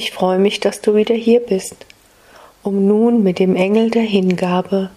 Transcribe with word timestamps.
Ich 0.00 0.12
freue 0.12 0.38
mich, 0.38 0.60
dass 0.60 0.80
du 0.80 0.94
wieder 0.94 1.16
hier 1.16 1.40
bist, 1.40 1.74
um 2.62 2.86
nun 2.86 3.24
mit 3.24 3.40
dem 3.40 3.56
Engel 3.56 3.90
der 3.90 4.04
Hingabe 4.04 4.90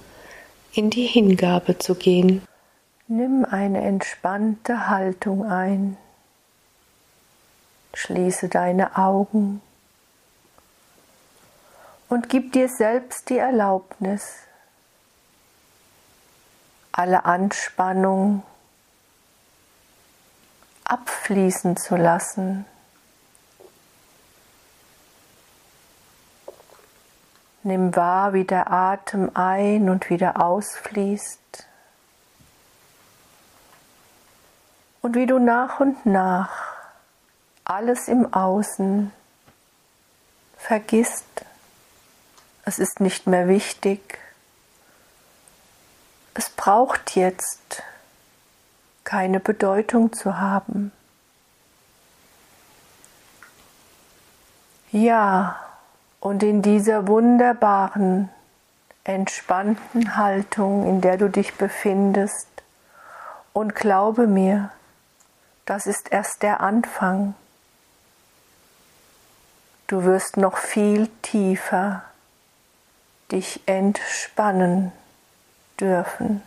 in 0.74 0.92
die 0.92 1.08
Hingabe 1.08 1.80
zu 1.80 1.96
gehen. 1.96 2.44
Nimm 3.08 3.44
eine 3.44 3.82
entspannte 3.82 4.90
Haltung 4.90 5.44
ein. 5.44 5.98
Schließe 7.96 8.48
deine 8.48 8.96
Augen 8.96 9.64
und 12.08 12.30
gib 12.30 12.54
dir 12.54 12.70
selbst 12.70 13.32
die 13.32 13.40
Erlaubnis, 13.40 14.36
alle 16.92 17.26
Anspannung 17.26 18.44
abfließen 20.84 21.76
zu 21.76 21.96
lassen. 21.96 22.68
Nimm 27.64 27.96
wahr, 27.96 28.34
wie 28.34 28.44
der 28.44 28.72
Atem 28.72 29.32
ein 29.36 29.90
und 29.90 30.10
wieder 30.10 30.42
ausfließt. 30.44 31.68
Und 35.02 35.16
wie 35.16 35.26
du 35.26 35.40
nach 35.40 35.80
und 35.80 36.06
nach 36.06 36.72
alles 37.64 38.08
im 38.08 38.34
Außen 38.34 39.12
vergisst. 40.58 41.46
Es 42.66 42.80
ist 42.80 43.00
nicht 43.00 43.28
mehr 43.28 43.48
wichtig. 43.48 44.20
Es 46.34 46.50
braucht 46.50 47.16
jetzt 47.16 47.84
keine 49.04 49.40
Bedeutung 49.40 50.14
zu 50.14 50.40
haben. 50.40 50.92
Ja, 54.92 55.71
und 56.22 56.44
in 56.44 56.62
dieser 56.62 57.08
wunderbaren, 57.08 58.30
entspannten 59.04 60.16
Haltung, 60.16 60.88
in 60.88 61.02
der 61.02 61.18
du 61.18 61.30
dich 61.30 61.56
befindest, 61.56 62.48
und 63.54 63.76
glaube 63.76 64.28
mir, 64.28 64.70
das 65.66 65.88
ist 65.88 66.12
erst 66.12 66.44
der 66.44 66.62
Anfang. 66.62 67.34
Du 69.88 70.06
wirst 70.06 70.38
noch 70.38 70.58
viel 70.58 71.10
tiefer 71.22 72.04
dich 73.32 73.62
entspannen 73.66 74.92
dürfen. 75.80 76.42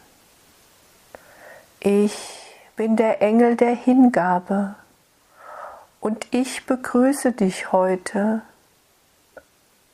Ich 1.80 2.16
bin 2.76 2.96
der 2.96 3.20
Engel 3.20 3.56
der 3.56 3.74
Hingabe 3.74 4.76
und 6.00 6.26
ich 6.32 6.64
begrüße 6.64 7.32
dich 7.32 7.72
heute 7.72 8.42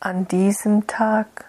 an 0.01 0.27
diesem 0.29 0.87
Tag, 0.87 1.45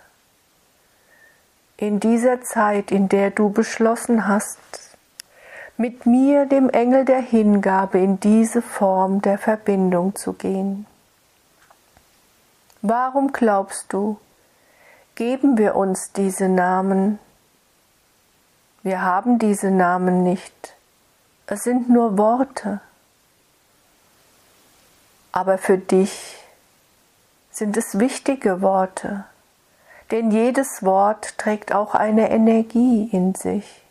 in 1.77 1.99
dieser 1.99 2.41
Zeit, 2.41 2.91
in 2.91 3.07
der 3.07 3.31
du 3.31 3.49
beschlossen 3.49 4.27
hast, 4.27 4.59
mit 5.77 6.05
mir, 6.05 6.45
dem 6.45 6.69
Engel 6.69 7.05
der 7.05 7.22
Hingabe, 7.22 7.99
in 7.99 8.19
diese 8.19 8.61
Form 8.61 9.22
der 9.22 9.38
Verbindung 9.38 10.16
zu 10.16 10.33
gehen. 10.33 10.85
Warum 12.81 13.31
glaubst 13.31 13.91
du, 13.94 14.19
geben 15.16 15.57
wir 15.57 15.75
uns 15.75 16.11
diese 16.11 16.49
Namen? 16.49 17.19
Wir 18.83 19.01
haben 19.01 19.39
diese 19.39 19.72
Namen 19.72 20.23
nicht. 20.23 20.75
Es 21.47 21.62
sind 21.62 21.89
nur 21.89 22.18
Worte. 22.18 22.81
Aber 25.31 25.57
für 25.57 25.78
dich 25.78 26.41
sind 27.51 27.78
es 27.78 28.00
wichtige 28.00 28.62
Worte, 28.62 29.25
denn 30.09 30.31
jedes 30.31 30.84
Wort 30.84 31.38
trägt 31.38 31.73
auch 31.73 31.94
eine 31.94 32.31
Energie 32.31 33.09
in 33.12 33.35
sich. 33.35 33.81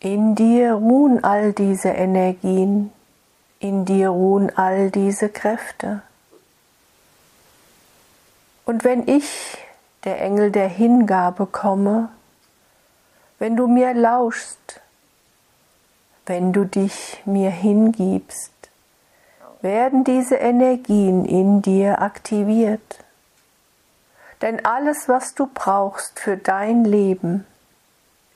In 0.00 0.36
dir 0.36 0.74
ruhen 0.74 1.24
all 1.24 1.52
diese 1.52 1.88
Energien, 1.88 2.92
in 3.58 3.84
dir 3.84 4.10
ruhen 4.10 4.56
all 4.56 4.92
diese 4.92 5.28
Kräfte. 5.28 6.02
Und 8.64 8.84
wenn 8.84 9.08
ich, 9.08 9.58
der 10.04 10.20
Engel 10.20 10.52
der 10.52 10.68
Hingabe, 10.68 11.46
komme, 11.46 12.10
wenn 13.40 13.56
du 13.56 13.66
mir 13.66 13.92
lauschst, 13.94 14.80
wenn 16.26 16.52
du 16.52 16.64
dich 16.64 17.20
mir 17.24 17.50
hingibst, 17.50 18.52
werden 19.60 20.04
diese 20.04 20.36
Energien 20.36 21.24
in 21.24 21.62
dir 21.62 22.00
aktiviert. 22.00 23.04
Denn 24.40 24.64
alles, 24.64 25.08
was 25.08 25.34
du 25.34 25.48
brauchst 25.52 26.20
für 26.20 26.36
dein 26.36 26.84
Leben, 26.84 27.46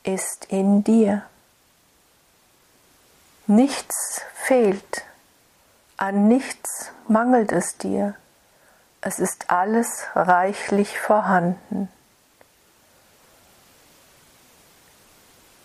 ist 0.02 0.46
in 0.46 0.82
dir. 0.82 1.22
Nichts 3.46 4.22
fehlt, 4.34 5.04
an 5.96 6.26
nichts 6.26 6.90
mangelt 7.06 7.52
es 7.52 7.76
dir. 7.78 8.16
Es 9.00 9.18
ist 9.18 9.50
alles 9.50 10.06
reichlich 10.14 10.98
vorhanden. 10.98 11.88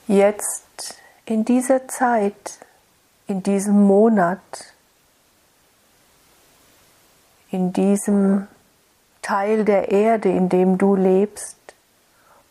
Jetzt 0.08 0.96
in 1.26 1.44
dieser 1.46 1.88
Zeit, 1.88 2.60
in 3.28 3.44
diesem 3.44 3.84
Monat, 3.84 4.42
in 7.50 7.74
diesem 7.74 8.48
Teil 9.22 9.66
der 9.66 9.92
Erde, 9.92 10.30
in 10.30 10.50
dem 10.50 10.78
du 10.78 10.96
lebst, 10.96 11.58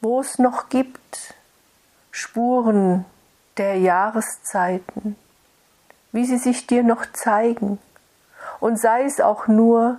wo 0.01 0.21
es 0.21 0.39
noch 0.39 0.69
gibt 0.69 1.35
Spuren 2.11 3.05
der 3.57 3.79
Jahreszeiten, 3.79 5.17
wie 6.13 6.25
sie 6.25 6.39
sich 6.39 6.67
dir 6.67 6.83
noch 6.83 7.05
zeigen, 7.13 7.79
und 8.61 8.79
sei 8.81 9.05
es 9.05 9.21
auch 9.21 9.49
nur 9.49 9.99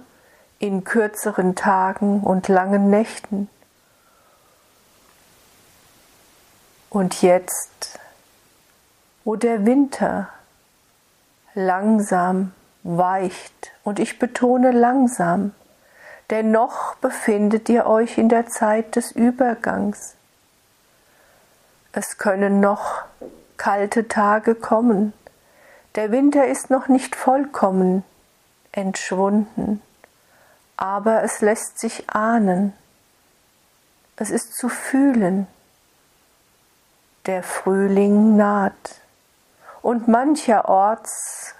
in 0.59 0.83
kürzeren 0.83 1.55
Tagen 1.55 2.21
und 2.21 2.47
langen 2.47 2.89
Nächten. 2.89 3.49
Und 6.89 7.21
jetzt, 7.21 7.99
wo 9.23 9.35
der 9.35 9.65
Winter 9.65 10.29
langsam 11.53 12.53
weicht, 12.87 13.71
und 13.83 13.99
ich 13.99 14.17
betone 14.17 14.71
langsam, 14.71 15.53
denn 16.29 16.51
noch 16.51 16.95
befindet 16.95 17.69
ihr 17.69 17.85
euch 17.85 18.17
in 18.17 18.29
der 18.29 18.47
Zeit 18.47 18.95
des 18.95 19.11
Übergangs. 19.11 20.15
Es 21.91 22.17
können 22.17 22.59
noch 22.59 23.03
kalte 23.57 24.07
Tage 24.07 24.55
kommen, 24.55 25.13
der 25.95 26.11
Winter 26.11 26.45
ist 26.45 26.69
noch 26.69 26.87
nicht 26.87 27.15
vollkommen 27.15 28.03
entschwunden, 28.71 29.81
aber 30.77 31.23
es 31.23 31.41
lässt 31.41 31.79
sich 31.79 32.09
ahnen, 32.09 32.73
es 34.15 34.29
ist 34.29 34.55
zu 34.55 34.69
fühlen, 34.69 35.47
der 37.25 37.43
Frühling 37.43 38.37
naht 38.37 39.01
und 39.81 40.07
mancherorts 40.07 41.55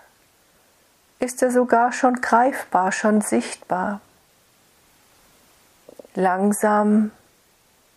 ist 1.19 1.41
er 1.41 1.51
sogar 1.51 1.91
schon 1.91 2.21
greifbar, 2.21 2.91
schon 2.91 3.21
sichtbar. 3.21 4.01
Langsam 6.13 7.11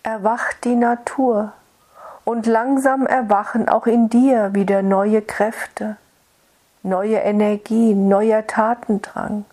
erwacht 0.02 0.64
die 0.64 0.76
Natur 0.76 1.52
und 2.24 2.46
langsam 2.46 3.06
erwachen 3.06 3.68
auch 3.68 3.86
in 3.86 4.08
dir 4.08 4.54
wieder 4.54 4.82
neue 4.82 5.22
Kräfte, 5.22 5.96
neue 6.82 7.16
Energien, 7.16 8.08
neuer 8.08 8.46
Tatendrang. 8.46 9.44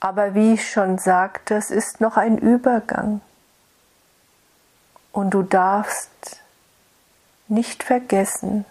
Aber 0.00 0.34
wie 0.34 0.54
ich 0.54 0.70
schon 0.70 0.98
sagte, 0.98 1.54
es 1.56 1.70
ist 1.70 2.00
noch 2.00 2.16
ein 2.16 2.38
Übergang. 2.38 3.20
Und 5.12 5.30
du 5.30 5.42
darfst 5.42 6.40
nicht 7.48 7.82
vergessen, 7.82 8.64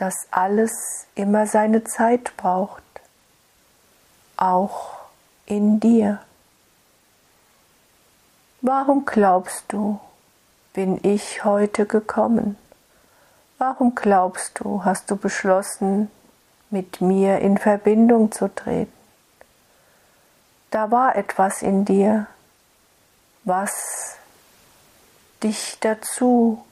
dass 0.00 0.26
alles 0.30 1.06
immer 1.14 1.46
seine 1.46 1.84
Zeit 1.84 2.34
braucht, 2.38 2.82
auch 4.38 4.96
in 5.44 5.78
dir. 5.78 6.20
Warum 8.62 9.04
glaubst 9.04 9.64
du, 9.68 10.00
bin 10.72 10.98
ich 11.02 11.44
heute 11.44 11.84
gekommen? 11.84 12.56
Warum 13.58 13.94
glaubst 13.94 14.60
du, 14.60 14.86
hast 14.86 15.10
du 15.10 15.16
beschlossen, 15.16 16.10
mit 16.70 17.02
mir 17.02 17.40
in 17.40 17.58
Verbindung 17.58 18.32
zu 18.32 18.48
treten? 18.48 18.90
Da 20.70 20.90
war 20.90 21.14
etwas 21.14 21.60
in 21.60 21.84
dir, 21.84 22.26
was 23.44 24.16
dich 25.42 25.76
dazu 25.78 26.64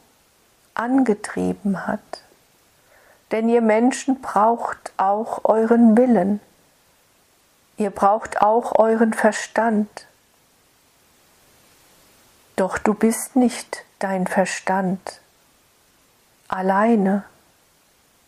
angetrieben 0.73 1.87
hat 1.87 2.23
Denn 3.31 3.49
ihr 3.49 3.61
Menschen 3.61 4.21
braucht 4.21 4.93
auch 4.97 5.45
euren 5.45 5.97
Willen. 5.97 6.41
Ihr 7.77 7.91
braucht 7.91 8.41
auch 8.41 8.79
euren 8.79 9.13
Verstand. 9.13 10.07
Doch 12.57 12.79
du 12.79 12.95
bist 12.95 13.37
nicht 13.37 13.85
dein 13.99 14.27
Verstand 14.27 15.21
alleine. 16.49 17.25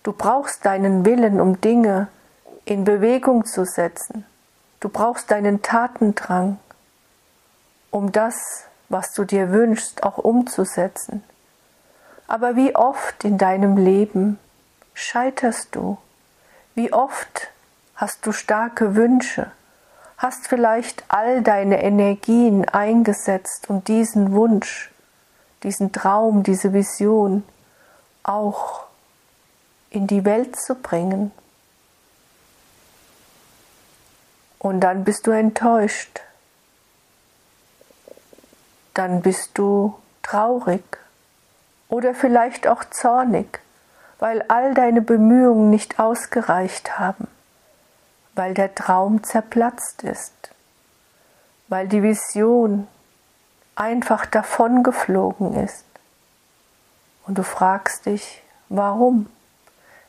Du 0.03 0.13
brauchst 0.13 0.65
deinen 0.65 1.05
Willen, 1.05 1.41
um 1.41 1.61
Dinge 1.61 2.09
in 2.65 2.85
Bewegung 2.85 3.45
zu 3.45 3.65
setzen. 3.65 4.25
Du 4.79 4.89
brauchst 4.89 5.31
deinen 5.31 5.63
Tatendrang, 5.63 6.59
um 7.91 8.13
das, 8.13 8.65
was 8.89 9.13
du 9.13 9.25
dir 9.25 9.51
wünschst, 9.51 10.03
auch 10.05 10.19
umzusetzen. 10.19 11.25
Aber 12.29 12.55
wie 12.55 12.77
oft 12.77 13.25
in 13.25 13.37
deinem 13.37 13.77
Leben 13.77 14.39
scheiterst 15.01 15.75
du? 15.75 15.99
Wie 16.75 16.93
oft 16.93 17.49
hast 17.97 18.27
du 18.27 18.33
starke 18.33 18.95
Wünsche? 18.95 19.51
Hast 20.17 20.47
vielleicht 20.47 21.05
all 21.09 21.43
deine 21.43 21.83
Energien 21.83 22.69
eingesetzt, 22.69 23.71
um 23.71 23.83
diesen 23.85 24.33
Wunsch, 24.33 24.91
diesen 25.63 25.93
Traum, 25.93 26.43
diese 26.43 26.73
Vision 26.73 27.43
auch 28.23 28.85
in 29.89 30.07
die 30.07 30.25
Welt 30.25 30.57
zu 30.57 30.75
bringen. 30.75 31.33
Und 34.59 34.81
dann 34.81 35.05
bist 35.05 35.27
du 35.27 35.31
enttäuscht. 35.31 36.21
Dann 38.93 39.23
bist 39.23 39.53
du 39.55 39.95
traurig 40.23 40.85
oder 41.89 42.15
vielleicht 42.15 42.69
auch 42.69 42.85
zornig, 42.91 43.61
weil 44.21 44.43
all 44.49 44.75
deine 44.75 45.01
Bemühungen 45.01 45.71
nicht 45.71 45.99
ausgereicht 45.99 46.99
haben, 46.99 47.27
weil 48.35 48.55
der 48.55 48.75
Traum 48.75 49.25
zerplatzt 49.25 50.05
ist, 50.05 50.51
weil 51.69 51.89
die 51.89 52.03
Vision 52.03 52.87
einfach 53.75 54.27
davongeflogen 54.27 55.55
ist. 55.55 55.87
Und 57.27 57.39
du 57.39 57.43
fragst 57.43 58.07
dich, 58.07 58.43
warum? 58.69 59.27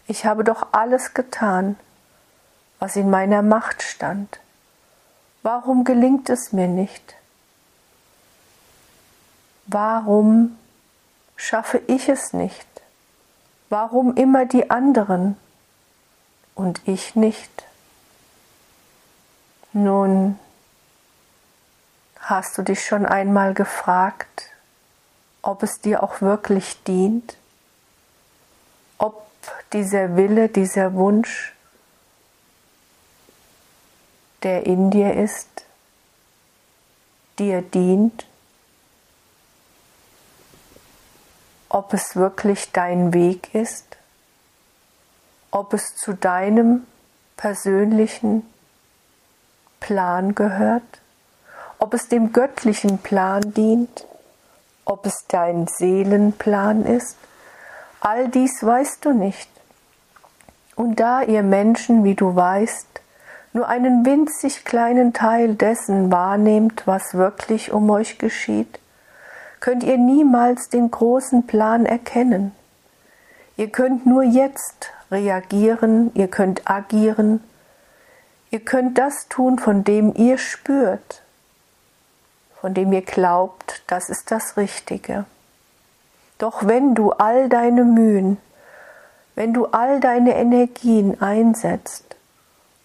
Ich 0.08 0.25
habe 0.25 0.44
doch 0.44 0.68
alles 0.74 1.14
getan, 1.14 1.78
was 2.80 2.98
in 2.98 3.10
meiner 3.10 3.42
Macht 3.42 3.81
stand. 3.81 4.42
Warum 5.42 5.86
gelingt 5.86 6.30
es 6.30 6.52
mir 6.52 6.68
nicht? 6.68 7.16
Warum 9.68 10.57
schaffe 11.38 11.81
ich 11.88 12.10
es 12.10 12.34
nicht? 12.34 12.70
Warum 13.71 14.18
immer 14.18 14.45
die 14.45 14.69
anderen 14.69 15.38
und 16.56 16.85
ich 16.85 17.15
nicht? 17.15 17.63
Nun, 19.71 20.38
hast 22.19 22.57
du 22.57 22.63
dich 22.63 22.83
schon 22.83 23.06
einmal 23.06 23.53
gefragt, 23.53 24.51
ob 25.41 25.63
es 25.63 25.79
dir 25.79 26.03
auch 26.03 26.19
wirklich 26.19 26.83
dient? 26.83 27.38
Ob 28.97 29.25
dieser 29.71 30.18
Wille, 30.18 30.50
dieser 30.50 30.94
Wunsch, 30.95 31.53
der 34.44 34.65
in 34.65 34.91
dir 34.91 35.13
ist, 35.13 35.63
dir 37.39 37.62
dient? 37.62 38.25
Ob 41.73 41.94
es 41.94 42.18
wirklich 42.18 42.73
dein 42.73 43.13
Weg 43.13 43.56
ist, 43.56 43.95
ob 45.51 45.73
es 45.73 45.95
zu 45.95 46.12
deinem 46.12 46.85
persönlichen 47.38 48.45
Plan 49.79 50.35
gehört, 50.35 50.83
ob 51.79 51.94
es 51.94 52.09
dem 52.09 52.33
göttlichen 52.33 52.97
Plan 52.97 53.53
dient, 53.53 54.06
ob 54.83 55.06
es 55.06 55.23
dein 55.29 55.65
Seelenplan 55.68 56.85
ist, 56.85 57.15
all 58.01 58.27
dies 58.27 58.62
weißt 58.62 59.06
du 59.06 59.13
nicht. 59.13 59.50
Und 60.75 61.00
da 61.00 61.21
ihr 61.21 61.41
Menschen, 61.41 62.03
wie 62.03 62.15
du 62.15 62.35
weißt, 62.35 62.88
nur 63.53 63.69
einen 63.69 64.06
winzig 64.06 64.65
kleinen 64.65 65.13
Teil 65.13 65.56
dessen 65.56 66.12
wahrnehmt, 66.12 66.85
was 66.85 67.13
wirklich 67.13 67.71
um 67.71 67.89
euch 67.89 68.18
geschieht, 68.18 68.81
könnt 69.62 69.84
ihr 69.84 69.98
niemals 69.98 70.68
den 70.69 70.92
großen 70.92 71.48
Plan 71.48 71.86
erkennen. 71.86 72.52
Ihr 73.56 73.69
könnt 73.69 74.06
nur 74.06 74.24
jetzt 74.24 74.92
reagieren, 75.12 76.12
ihr 76.16 76.28
könnt 76.28 76.69
agieren, 76.69 77.44
ihr 78.50 78.60
könnt 78.60 78.98
das 78.98 79.28
tun, 79.30 79.60
von 79.60 79.84
dem 79.84 80.13
ihr 80.16 80.40
spürt, 80.40 81.22
von 82.60 82.74
dem 82.74 82.92
ihr 82.92 83.04
glaubt, 83.04 83.84
das 83.88 84.10
ist 84.10 84.31
das 84.31 84.58
Richtige. 84.58 85.25
Doch 86.40 86.66
wenn 86.66 86.96
du 86.96 87.12
all 87.12 87.48
deine 87.48 87.84
Mühen, 87.84 88.38
wenn 89.36 89.54
du 89.54 89.68
all 89.68 90.00
deine 90.00 90.36
Energien 90.36 91.22
einsetzt 91.22 92.16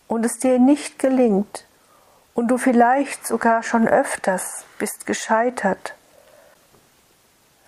und 0.09 0.27
es 0.27 0.39
dir 0.39 0.59
nicht 0.59 0.99
gelingt 0.99 1.65
und 2.35 2.49
du 2.49 2.59
vielleicht 2.59 3.27
sogar 3.27 3.63
schon 3.63 3.89
öfters 3.89 4.65
bist 4.79 5.07
gescheitert, 5.07 5.95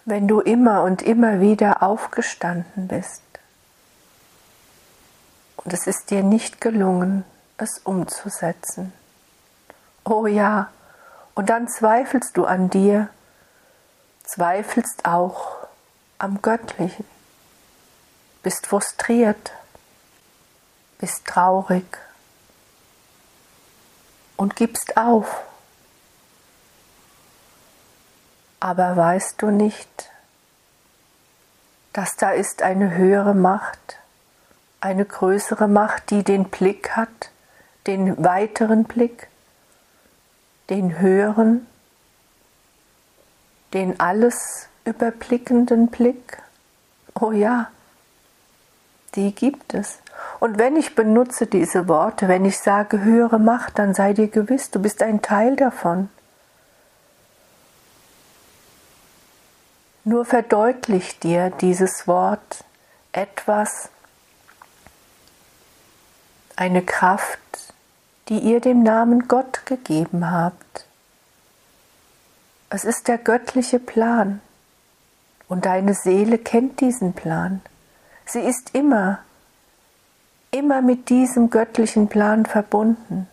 wenn 0.09 0.27
du 0.27 0.41
immer 0.41 0.83
und 0.83 1.03
immer 1.03 1.41
wieder 1.41 1.83
aufgestanden 1.83 2.89
bist 2.89 3.23
und 5.57 5.73
es 5.75 5.87
ist 5.87 6.11
dir 6.11 6.23
nicht 6.23 6.63
gelungen, 6.63 7.25
es 7.59 7.79
umzusetzen. 7.79 8.93
Oh 10.03 10.27
ja, 10.27 10.71
und 11.35 11.51
dann 11.51 11.69
zweifelst 11.69 12.39
du 12.39 12.47
an 12.47 12.71
dir, 12.71 13.11
zweifelst 14.25 15.05
auch 15.05 15.57
am 16.17 16.41
Göttlichen, 16.41 17.05
bist 18.43 18.67
frustriert, 18.67 19.53
bist 20.99 21.27
traurig 21.27 21.99
und 24.39 24.57
gibst 24.57 24.97
auf. 24.97 25.43
Aber 28.61 28.97
weißt 28.97 29.41
du 29.41 29.51
nicht, 29.51 30.11
dass 31.93 32.17
da 32.17 32.31
ist 32.31 32.63
eine 32.63 32.97
höhere 32.97 33.35
Macht, 33.35 33.99
eine 34.81 35.05
größere 35.05 35.69
Macht, 35.69 36.11
die 36.11 36.25
den 36.25 36.45
Blick 36.45 36.91
hat, 36.97 37.31
den 37.87 38.23
weiteren 38.23 38.85
Blick, 38.85 39.29
den 40.71 40.99
höheren, 40.99 41.67
den 43.73 44.01
alles 44.01 44.69
überblickenden 44.85 45.89
Blick? 45.89 46.43
Oh 47.15 47.33
ja, 47.33 47.71
die 49.15 49.35
gibt 49.35 49.75
es. 49.75 49.99
Und 50.41 50.59
wenn 50.59 50.77
ich 50.77 50.95
benutze 50.95 51.47
diese 51.47 51.89
Worte, 51.89 52.29
wenn 52.29 52.45
ich 52.45 52.59
sage 52.59 53.03
höhere 53.03 53.39
Macht, 53.39 53.79
dann 53.79 53.95
sei 53.95 54.13
dir 54.13 54.29
gewiss, 54.29 54.71
du 54.71 54.81
bist 54.81 55.03
ein 55.03 55.23
Teil 55.23 55.57
davon. 55.57 56.11
Nur 60.09 60.25
verdeutlicht 60.25 61.23
dir 61.23 61.51
dieses 61.51 62.09
Wort 62.09 62.65
etwas, 63.13 63.91
eine 66.57 66.83
Kraft, 66.83 67.39
die 68.31 68.39
ihr 68.39 68.63
dem 68.63 68.83
Namen 68.83 69.29
Gott 69.29 69.67
gegeben 69.67 70.31
habt. 70.31 70.87
Es 72.71 72.85
ist 72.87 73.07
der 73.07 73.19
göttliche 73.19 73.79
Plan 73.79 74.41
und 75.47 75.67
deine 75.67 75.93
Seele 75.93 76.39
kennt 76.39 76.81
diesen 76.81 77.13
Plan. 77.13 77.61
Sie 78.25 78.41
ist 78.41 78.75
immer, 78.75 79.19
immer 80.51 80.81
mit 80.81 81.11
diesem 81.11 81.51
göttlichen 81.51 82.09
Plan 82.09 82.47
verbunden. 82.47 83.29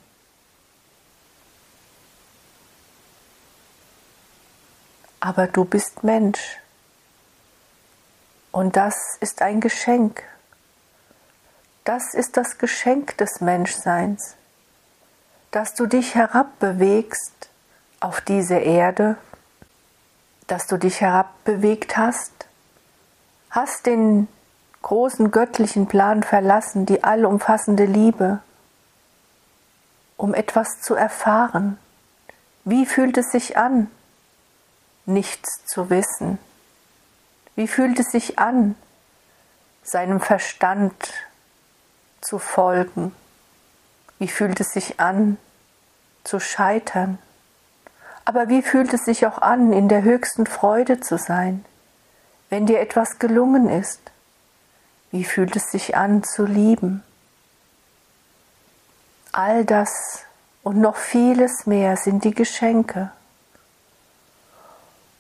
Aber 5.21 5.47
du 5.47 5.63
bist 5.63 6.03
Mensch. 6.03 6.59
Und 8.55 8.77
das 8.77 9.17
ist 9.19 9.41
ein 9.41 9.59
Geschenk. 9.59 10.23
Das 11.83 12.13
ist 12.13 12.37
das 12.37 12.57
Geschenk 12.57 13.17
des 13.17 13.41
Menschseins, 13.41 14.37
dass 15.51 15.73
du 15.73 15.87
dich 15.87 16.15
herabbewegst 16.15 17.49
auf 17.99 18.21
diese 18.21 18.55
Erde, 18.55 19.17
dass 20.47 20.67
du 20.67 20.77
dich 20.77 21.01
herabbewegt 21.01 21.97
hast, 21.97 22.31
hast 23.49 23.87
den 23.87 24.29
großen 24.83 25.31
göttlichen 25.31 25.87
Plan 25.87 26.23
verlassen, 26.23 26.85
die 26.85 27.03
allumfassende 27.03 27.83
Liebe, 27.83 28.39
um 30.15 30.33
etwas 30.33 30.79
zu 30.79 30.95
erfahren. 30.95 31.77
Wie 32.63 32.85
fühlt 32.85 33.17
es 33.17 33.31
sich 33.31 33.57
an, 33.57 33.91
nichts 35.05 35.65
zu 35.65 35.89
wissen? 35.89 36.39
Wie 37.55 37.67
fühlt 37.67 37.99
es 37.99 38.11
sich 38.11 38.37
an, 38.37 38.75
seinem 39.83 40.19
Verstand 40.19 40.93
zu 42.21 42.39
folgen? 42.39 43.15
Wie 44.19 44.27
fühlt 44.27 44.59
es 44.59 44.73
sich 44.73 44.99
an, 44.99 45.37
zu 46.23 46.39
scheitern? 46.39 47.17
Aber 48.25 48.49
wie 48.49 48.61
fühlt 48.61 48.93
es 48.93 49.05
sich 49.05 49.25
auch 49.27 49.37
an, 49.37 49.71
in 49.71 49.87
der 49.87 50.01
höchsten 50.01 50.47
Freude 50.47 50.99
zu 50.99 51.17
sein, 51.17 51.63
wenn 52.49 52.65
dir 52.65 52.79
etwas 52.79 53.19
gelungen 53.19 53.69
ist? 53.69 54.01
Wie 55.11 55.23
fühlt 55.23 55.55
es 55.55 55.71
sich 55.71 55.95
an, 55.95 56.23
zu 56.23 56.45
lieben? 56.45 57.03
All 59.31 59.63
das 59.63 60.23
und 60.63 60.77
noch 60.81 60.95
vieles 60.97 61.67
mehr 61.67 61.95
sind 61.95 62.23
die 62.23 62.33
Geschenke. 62.33 63.11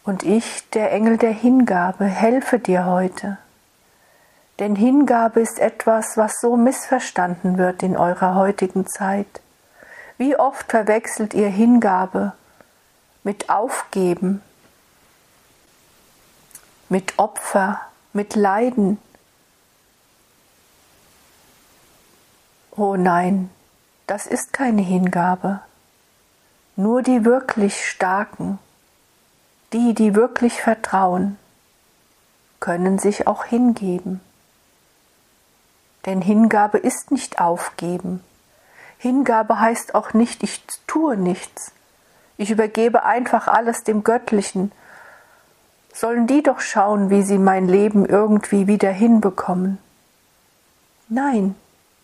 Und 0.05 0.23
ich, 0.23 0.69
der 0.69 0.91
Engel 0.91 1.17
der 1.17 1.31
Hingabe, 1.31 2.05
helfe 2.05 2.59
dir 2.59 2.85
heute. 2.85 3.37
Denn 4.59 4.75
Hingabe 4.75 5.41
ist 5.41 5.59
etwas, 5.59 6.15
was 6.15 6.39
so 6.39 6.55
missverstanden 6.55 7.57
wird 7.57 7.83
in 7.83 7.97
eurer 7.97 8.35
heutigen 8.35 8.87
Zeit. 8.87 9.41
Wie 10.17 10.37
oft 10.37 10.71
verwechselt 10.71 11.33
ihr 11.33 11.49
Hingabe 11.49 12.33
mit 13.23 13.49
Aufgeben, 13.49 14.41
mit 16.87 17.17
Opfer, 17.17 17.81
mit 18.13 18.35
Leiden. 18.35 18.99
Oh 22.71 22.95
nein, 22.95 23.49
das 24.05 24.27
ist 24.27 24.53
keine 24.53 24.83
Hingabe. 24.83 25.61
Nur 26.75 27.01
die 27.01 27.25
wirklich 27.25 27.85
Starken, 27.89 28.59
die, 29.75 29.93
die 29.93 30.15
wirklich 30.15 30.61
vertrauen, 30.61 31.37
können 32.61 32.97
sich 32.97 33.27
auch 33.27 33.43
hingeben. 33.43 34.21
Denn 36.05 36.21
Hingabe 36.21 36.77
ist 36.77 37.11
nicht 37.11 37.41
aufgeben. 37.41 38.23
Hingabe 38.97 39.59
heißt 39.59 39.93
auch 39.93 40.13
nicht, 40.13 40.43
ich 40.43 40.63
tue 40.87 41.17
nichts. 41.17 41.73
Ich 42.37 42.51
übergebe 42.51 43.03
einfach 43.03 43.49
alles 43.49 43.83
dem 43.83 44.05
Göttlichen. 44.05 44.71
Sollen 45.93 46.25
die 46.25 46.41
doch 46.41 46.61
schauen, 46.61 47.09
wie 47.09 47.23
sie 47.23 47.37
mein 47.37 47.67
Leben 47.67 48.05
irgendwie 48.05 48.67
wieder 48.67 48.91
hinbekommen. 48.91 49.77
Nein, 51.09 51.53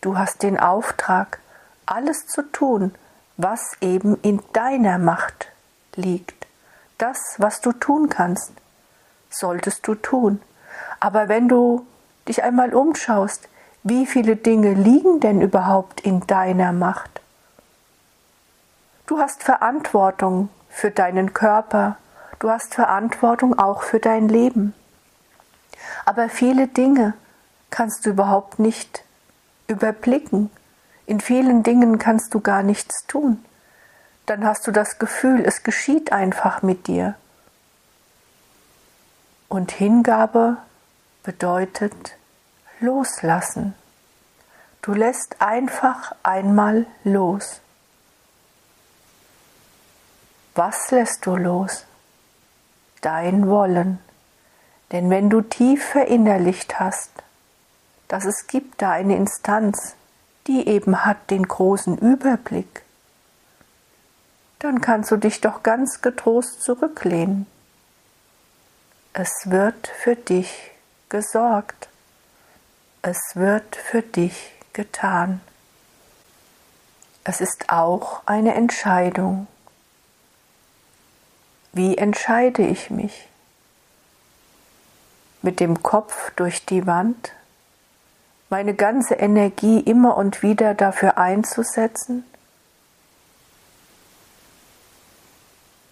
du 0.01 0.17
hast 0.17 0.43
den 0.43 0.59
Auftrag, 0.59 1.39
alles 1.85 2.27
zu 2.27 2.41
tun, 2.51 2.93
was 3.37 3.77
eben 3.79 4.19
in 4.23 4.41
deiner 4.51 4.97
Macht 4.97 5.47
liegt. 5.95 6.40
Das, 7.01 7.33
was 7.39 7.61
du 7.61 7.71
tun 7.71 8.09
kannst, 8.09 8.51
solltest 9.31 9.87
du 9.87 9.95
tun. 9.95 10.39
Aber 10.99 11.29
wenn 11.29 11.49
du 11.49 11.87
dich 12.27 12.43
einmal 12.43 12.75
umschaust, 12.75 13.49
wie 13.81 14.05
viele 14.05 14.35
Dinge 14.35 14.75
liegen 14.75 15.19
denn 15.19 15.41
überhaupt 15.41 16.01
in 16.01 16.27
deiner 16.27 16.73
Macht? 16.73 17.21
Du 19.07 19.17
hast 19.17 19.41
Verantwortung 19.41 20.49
für 20.69 20.91
deinen 20.91 21.33
Körper, 21.33 21.97
du 22.37 22.51
hast 22.51 22.75
Verantwortung 22.75 23.57
auch 23.57 23.81
für 23.81 23.99
dein 23.99 24.29
Leben. 24.29 24.75
Aber 26.05 26.29
viele 26.29 26.67
Dinge 26.67 27.15
kannst 27.71 28.05
du 28.05 28.11
überhaupt 28.11 28.59
nicht 28.59 29.03
überblicken. 29.65 30.51
In 31.07 31.19
vielen 31.19 31.63
Dingen 31.63 31.97
kannst 31.97 32.35
du 32.35 32.41
gar 32.41 32.61
nichts 32.61 33.07
tun. 33.07 33.43
Dann 34.31 34.45
hast 34.45 34.65
du 34.65 34.71
das 34.71 34.97
Gefühl, 34.97 35.43
es 35.45 35.63
geschieht 35.63 36.13
einfach 36.13 36.61
mit 36.61 36.87
dir. 36.87 37.15
Und 39.49 39.73
Hingabe 39.73 40.55
bedeutet 41.21 42.15
loslassen. 42.79 43.75
Du 44.81 44.93
lässt 44.93 45.41
einfach 45.41 46.15
einmal 46.23 46.85
los. 47.03 47.59
Was 50.55 50.91
lässt 50.91 51.25
du 51.25 51.35
los? 51.35 51.85
Dein 53.01 53.49
Wollen. 53.49 53.99
Denn 54.93 55.09
wenn 55.09 55.29
du 55.29 55.41
tief 55.41 55.83
verinnerlicht 55.83 56.79
hast, 56.79 57.11
dass 58.07 58.23
es 58.23 58.47
gibt 58.47 58.81
da 58.81 58.91
eine 58.91 59.17
Instanz, 59.17 59.95
die 60.47 60.69
eben 60.69 61.03
hat 61.03 61.29
den 61.31 61.45
großen 61.45 61.97
Überblick, 61.97 62.83
dann 64.61 64.79
kannst 64.79 65.09
du 65.09 65.17
dich 65.17 65.41
doch 65.41 65.63
ganz 65.63 66.01
getrost 66.01 66.61
zurücklehnen. 66.61 67.47
Es 69.11 69.31
wird 69.45 69.87
für 69.87 70.15
dich 70.15 70.71
gesorgt. 71.09 71.89
Es 73.01 73.19
wird 73.33 73.75
für 73.75 74.03
dich 74.03 74.53
getan. 74.73 75.41
Es 77.23 77.41
ist 77.41 77.69
auch 77.69 78.21
eine 78.27 78.53
Entscheidung. 78.53 79.47
Wie 81.73 81.97
entscheide 81.97 82.61
ich 82.61 82.91
mich? 82.91 83.27
Mit 85.41 85.59
dem 85.59 85.81
Kopf 85.81 86.31
durch 86.35 86.65
die 86.67 86.85
Wand? 86.85 87.31
Meine 88.49 88.75
ganze 88.75 89.15
Energie 89.15 89.79
immer 89.79 90.17
und 90.17 90.43
wieder 90.43 90.75
dafür 90.75 91.17
einzusetzen? 91.17 92.25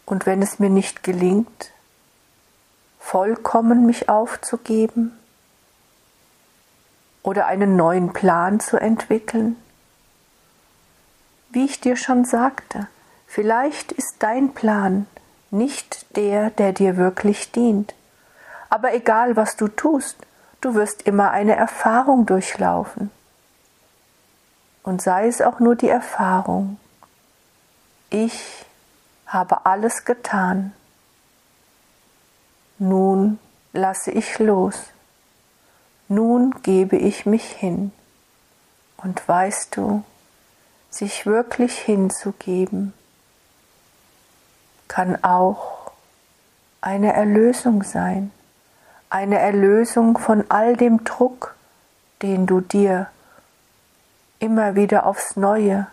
Und 0.10 0.26
wenn 0.26 0.42
es 0.42 0.58
mir 0.58 0.72
nicht 0.72 1.04
gelingt, 1.04 1.72
vollkommen 3.00 3.86
mich 3.86 4.10
aufzugeben 4.10 5.16
oder 7.22 7.46
einen 7.46 7.76
neuen 7.76 8.12
Plan 8.12 8.60
zu 8.60 8.78
entwickeln? 8.78 9.56
Wie 11.52 11.64
ich 11.64 11.80
dir 11.80 11.96
schon 11.96 12.26
sagte, 12.26 12.88
vielleicht 13.28 13.92
ist 13.92 14.16
dein 14.18 14.56
Plan 14.56 15.06
nicht 15.52 16.08
der, 16.16 16.50
der 16.50 16.74
dir 16.74 16.98
wirklich 16.98 17.52
dient. 17.52 17.94
Aber 18.72 18.96
egal, 18.96 19.36
was 19.36 19.58
du 19.58 19.68
tust, 19.68 20.18
du 20.62 20.74
wirst 20.74 21.04
immer 21.04 21.30
eine 21.30 21.56
Erfahrung 21.56 22.26
durchlaufen. 22.26 23.12
Und 24.82 25.04
sei 25.04 25.28
es 25.28 25.40
auch 25.40 25.60
nur 25.60 25.76
die 25.76 25.90
Erfahrung, 25.90 26.80
ich 28.10 28.66
habe 29.30 29.66
alles 29.66 30.06
getan. 30.06 30.74
Nun 32.80 33.40
lasse 33.72 34.12
ich 34.12 34.40
los. 34.40 34.76
Nun 36.08 36.56
gebe 36.64 36.98
ich 36.98 37.26
mich 37.26 37.46
hin. 37.46 37.92
Und 38.98 39.26
weißt 39.28 39.78
du, 39.78 40.04
sich 40.90 41.26
wirklich 41.26 41.78
hinzugeben, 41.78 42.94
kann 44.88 45.24
auch 45.24 45.92
eine 46.82 47.14
Erlösung 47.14 47.84
sein, 47.84 48.32
eine 49.10 49.38
Erlösung 49.38 50.18
von 50.18 50.44
all 50.50 50.76
dem 50.76 51.04
Druck, 51.04 51.56
den 52.24 52.48
du 52.48 52.60
dir 52.60 53.08
immer 54.40 54.76
wieder 54.76 55.06
aufs 55.06 55.36
neue 55.36 55.88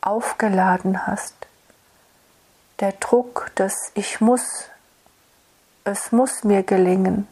aufgeladen 0.00 1.06
hast. 1.06 1.46
Der 2.80 2.92
Druck, 2.92 3.50
dass 3.54 3.92
ich 3.94 4.20
muss, 4.20 4.68
es 5.84 6.12
muss 6.12 6.44
mir 6.44 6.62
gelingen. 6.62 7.28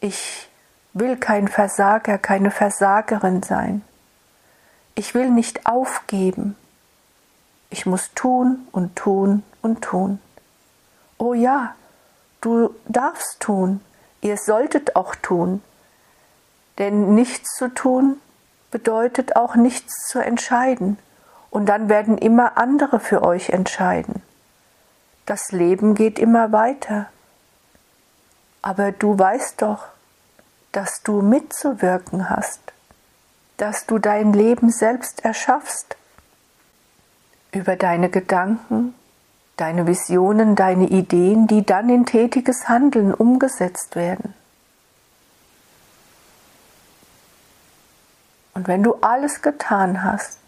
Ich 0.00 0.48
will 0.92 1.16
kein 1.16 1.48
Versager, 1.48 2.18
keine 2.18 2.50
Versagerin 2.50 3.42
sein. 3.42 3.82
Ich 4.94 5.14
will 5.14 5.30
nicht 5.30 5.66
aufgeben. 5.66 6.56
Ich 7.70 7.86
muss 7.86 8.12
tun 8.14 8.66
und 8.72 8.96
tun 8.96 9.42
und 9.62 9.82
tun. 9.82 10.20
Oh 11.18 11.34
ja, 11.34 11.74
du 12.40 12.74
darfst 12.86 13.40
tun, 13.40 13.80
ihr 14.20 14.36
solltet 14.36 14.96
auch 14.96 15.14
tun, 15.16 15.62
denn 16.78 17.14
nichts 17.14 17.54
zu 17.54 17.68
tun 17.68 18.20
bedeutet 18.70 19.36
auch 19.36 19.54
nichts 19.56 20.06
zu 20.08 20.18
entscheiden, 20.18 20.98
und 21.50 21.66
dann 21.66 21.88
werden 21.88 22.18
immer 22.18 22.58
andere 22.58 23.00
für 23.00 23.22
euch 23.22 23.50
entscheiden. 23.50 24.22
Das 25.28 25.52
Leben 25.52 25.94
geht 25.94 26.18
immer 26.18 26.52
weiter. 26.52 27.10
Aber 28.62 28.92
du 28.92 29.18
weißt 29.18 29.60
doch, 29.60 29.84
dass 30.72 31.02
du 31.02 31.20
mitzuwirken 31.20 32.30
hast, 32.30 32.60
dass 33.58 33.84
du 33.84 33.98
dein 33.98 34.32
Leben 34.32 34.70
selbst 34.70 35.26
erschaffst 35.26 35.98
über 37.52 37.76
deine 37.76 38.08
Gedanken, 38.08 38.94
deine 39.58 39.86
Visionen, 39.86 40.56
deine 40.56 40.86
Ideen, 40.86 41.46
die 41.46 41.62
dann 41.62 41.90
in 41.90 42.06
tätiges 42.06 42.66
Handeln 42.70 43.12
umgesetzt 43.12 43.96
werden. 43.96 44.32
Und 48.54 48.66
wenn 48.66 48.82
du 48.82 48.94
alles 49.02 49.42
getan 49.42 50.02
hast 50.02 50.38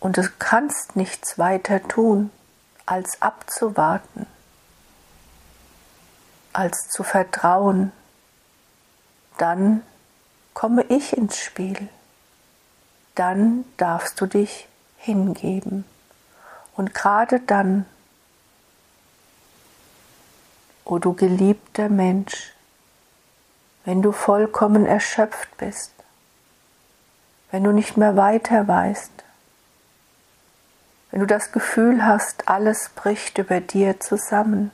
und 0.00 0.16
du 0.16 0.26
kannst 0.38 0.96
nichts 0.96 1.38
weiter 1.38 1.86
tun, 1.86 2.30
als 2.86 3.20
abzuwarten, 3.22 4.26
als 6.52 6.88
zu 6.88 7.02
vertrauen, 7.02 7.92
dann 9.38 9.82
komme 10.54 10.82
ich 10.84 11.16
ins 11.16 11.38
Spiel. 11.38 11.88
Dann 13.14 13.64
darfst 13.76 14.20
du 14.20 14.26
dich 14.26 14.68
hingeben. 14.98 15.84
Und 16.76 16.94
gerade 16.94 17.40
dann, 17.40 17.86
o 20.84 20.98
du 20.98 21.14
geliebter 21.14 21.88
Mensch, 21.88 22.52
wenn 23.84 24.02
du 24.02 24.12
vollkommen 24.12 24.86
erschöpft 24.86 25.56
bist, 25.56 25.92
wenn 27.50 27.64
du 27.64 27.72
nicht 27.72 27.96
mehr 27.96 28.16
weiter 28.16 28.68
weißt, 28.68 29.10
wenn 31.10 31.20
du 31.20 31.26
das 31.26 31.52
Gefühl 31.52 32.04
hast, 32.04 32.48
alles 32.48 32.90
bricht 32.90 33.38
über 33.38 33.60
dir 33.60 33.98
zusammen, 34.00 34.70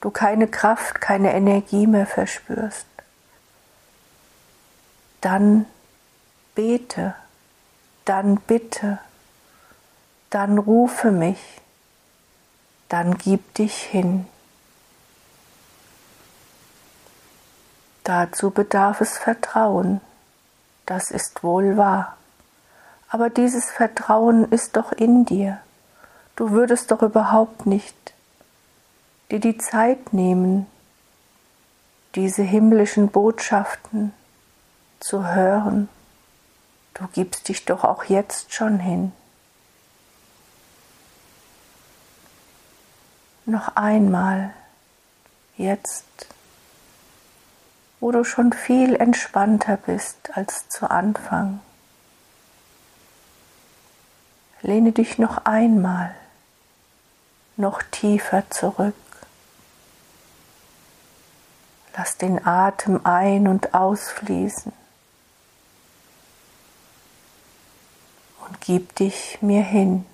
du 0.00 0.10
keine 0.10 0.48
Kraft, 0.48 1.00
keine 1.00 1.34
Energie 1.34 1.86
mehr 1.86 2.06
verspürst, 2.06 2.86
dann 5.20 5.66
bete, 6.54 7.14
dann 8.04 8.36
bitte, 8.36 8.98
dann 10.30 10.58
rufe 10.58 11.10
mich, 11.10 11.60
dann 12.88 13.16
gib 13.18 13.54
dich 13.54 13.76
hin. 13.76 14.26
Dazu 18.04 18.50
bedarf 18.50 19.00
es 19.00 19.16
Vertrauen, 19.16 20.00
das 20.84 21.10
ist 21.10 21.42
wohl 21.42 21.76
wahr. 21.76 22.16
Aber 23.14 23.30
dieses 23.30 23.70
Vertrauen 23.70 24.50
ist 24.50 24.74
doch 24.74 24.90
in 24.90 25.24
dir. 25.24 25.60
Du 26.34 26.50
würdest 26.50 26.90
doch 26.90 27.00
überhaupt 27.00 27.64
nicht 27.64 27.94
dir 29.30 29.38
die 29.38 29.56
Zeit 29.56 30.12
nehmen, 30.12 30.66
diese 32.16 32.42
himmlischen 32.42 33.10
Botschaften 33.10 34.12
zu 34.98 35.28
hören. 35.28 35.88
Du 36.94 37.06
gibst 37.06 37.46
dich 37.46 37.64
doch 37.64 37.84
auch 37.84 38.02
jetzt 38.02 38.52
schon 38.52 38.80
hin. 38.80 39.12
Noch 43.46 43.76
einmal, 43.76 44.52
jetzt, 45.56 46.26
wo 48.00 48.10
du 48.10 48.24
schon 48.24 48.52
viel 48.52 48.96
entspannter 48.96 49.76
bist 49.76 50.36
als 50.36 50.68
zu 50.68 50.90
Anfang. 50.90 51.60
Lehne 54.64 54.92
dich 54.92 55.18
noch 55.18 55.44
einmal 55.44 56.14
noch 57.58 57.82
tiefer 57.82 58.48
zurück. 58.48 58.94
Lass 61.94 62.16
den 62.16 62.46
Atem 62.46 63.04
ein- 63.04 63.46
und 63.46 63.74
ausfließen. 63.74 64.72
Und 68.46 68.60
gib 68.62 68.96
dich 68.96 69.36
mir 69.42 69.62
hin. 69.62 70.06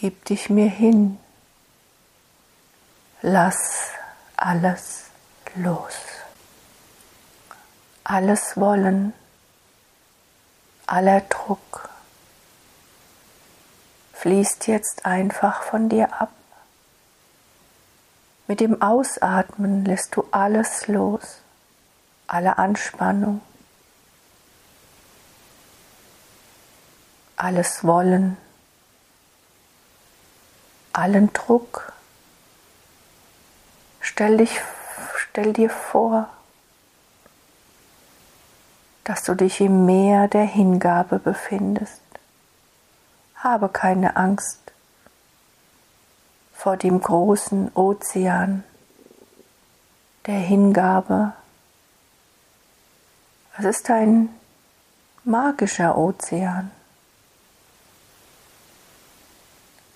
Gib 0.00 0.24
dich 0.24 0.50
mir 0.50 0.68
hin. 0.68 1.16
Lass 3.20 3.92
alles 4.36 5.04
los. 5.54 5.94
Alles 8.02 8.56
Wollen 8.56 9.12
aller 10.86 11.20
Druck 11.22 11.88
fließt 14.22 14.68
jetzt 14.68 15.04
einfach 15.04 15.62
von 15.62 15.88
dir 15.88 16.20
ab. 16.20 16.30
Mit 18.46 18.60
dem 18.60 18.80
Ausatmen 18.80 19.84
lässt 19.84 20.14
du 20.14 20.24
alles 20.30 20.86
los, 20.86 21.40
alle 22.28 22.58
Anspannung, 22.58 23.40
alles 27.36 27.82
Wollen, 27.82 28.36
allen 30.92 31.32
Druck. 31.32 31.92
Stell 34.00 34.36
dich, 34.36 34.60
stell 35.16 35.52
dir 35.52 35.70
vor, 35.70 36.28
dass 39.04 39.24
du 39.24 39.34
dich 39.34 39.60
im 39.60 39.86
Meer 39.86 40.28
der 40.28 40.44
Hingabe 40.44 41.18
befindest. 41.18 42.00
Habe 43.36 43.68
keine 43.68 44.16
Angst 44.16 44.60
vor 46.52 46.76
dem 46.76 47.00
großen 47.00 47.72
Ozean 47.74 48.62
der 50.26 50.38
Hingabe. 50.38 51.32
Es 53.58 53.64
ist 53.64 53.90
ein 53.90 54.28
magischer 55.24 55.98
Ozean. 55.98 56.70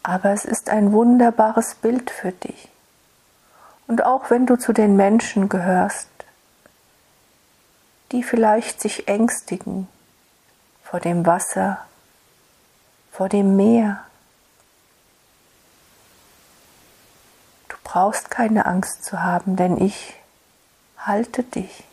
Aber 0.02 0.30
es 0.30 0.44
ist 0.44 0.68
ein 0.68 0.92
wunderbares 0.92 1.76
Bild 1.76 2.10
für 2.10 2.32
dich. 2.32 2.68
Und 3.86 4.04
auch 4.04 4.30
wenn 4.30 4.46
du 4.46 4.56
zu 4.56 4.72
den 4.72 4.96
Menschen 4.96 5.48
gehörst, 5.48 6.08
die 8.12 8.22
vielleicht 8.22 8.80
sich 8.80 9.08
ängstigen 9.08 9.88
vor 10.82 11.00
dem 11.00 11.26
Wasser, 11.26 11.84
vor 13.10 13.28
dem 13.28 13.56
Meer. 13.56 14.04
Du 17.68 17.76
brauchst 17.82 18.30
keine 18.30 18.66
Angst 18.66 19.04
zu 19.04 19.22
haben, 19.22 19.56
denn 19.56 19.80
ich 19.80 20.14
halte 20.98 21.42
dich, 21.42 21.84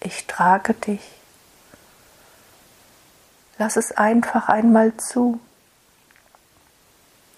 ich 0.00 0.26
trage 0.26 0.74
dich. 0.74 1.02
Lass 3.58 3.76
es 3.76 3.92
einfach 3.92 4.48
einmal 4.48 4.96
zu. 4.96 5.40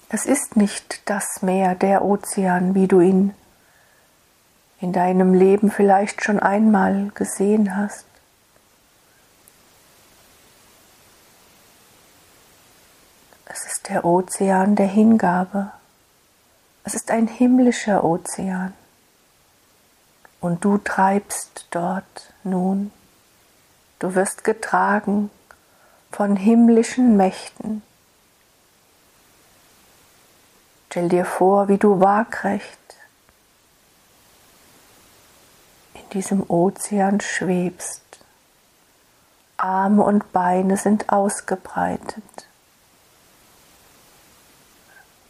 Es 0.08 0.26
ist 0.26 0.56
nicht 0.56 1.02
das 1.08 1.42
Meer, 1.42 1.74
der 1.74 2.02
Ozean, 2.02 2.74
wie 2.74 2.88
du 2.88 3.00
ihn 3.00 3.34
in 4.80 4.92
deinem 4.92 5.34
Leben 5.34 5.70
vielleicht 5.70 6.22
schon 6.22 6.38
einmal 6.38 7.10
gesehen 7.14 7.76
hast. 7.76 8.04
Es 13.46 13.64
ist 13.64 13.88
der 13.88 14.04
Ozean 14.04 14.76
der 14.76 14.86
Hingabe. 14.86 15.72
Es 16.84 16.94
ist 16.94 17.10
ein 17.10 17.26
himmlischer 17.26 18.04
Ozean. 18.04 18.72
Und 20.40 20.64
du 20.64 20.78
treibst 20.78 21.66
dort 21.70 22.32
nun. 22.44 22.92
Du 23.98 24.14
wirst 24.14 24.44
getragen 24.44 25.30
von 26.12 26.36
himmlischen 26.36 27.16
Mächten. 27.16 27.82
Stell 30.86 31.08
dir 31.08 31.24
vor, 31.24 31.68
wie 31.68 31.78
du 31.78 32.00
waagrecht 32.00 32.78
diesem 36.12 36.48
Ozean 36.48 37.20
schwebst. 37.20 38.02
Arme 39.56 40.02
und 40.02 40.32
Beine 40.32 40.76
sind 40.76 41.10
ausgebreitet. 41.12 42.48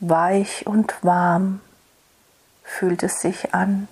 Weich 0.01 0.67
und 0.67 0.95
warm 1.03 1.61
fühlt 2.63 3.03
es 3.03 3.21
sich 3.21 3.55
an. 3.55 3.89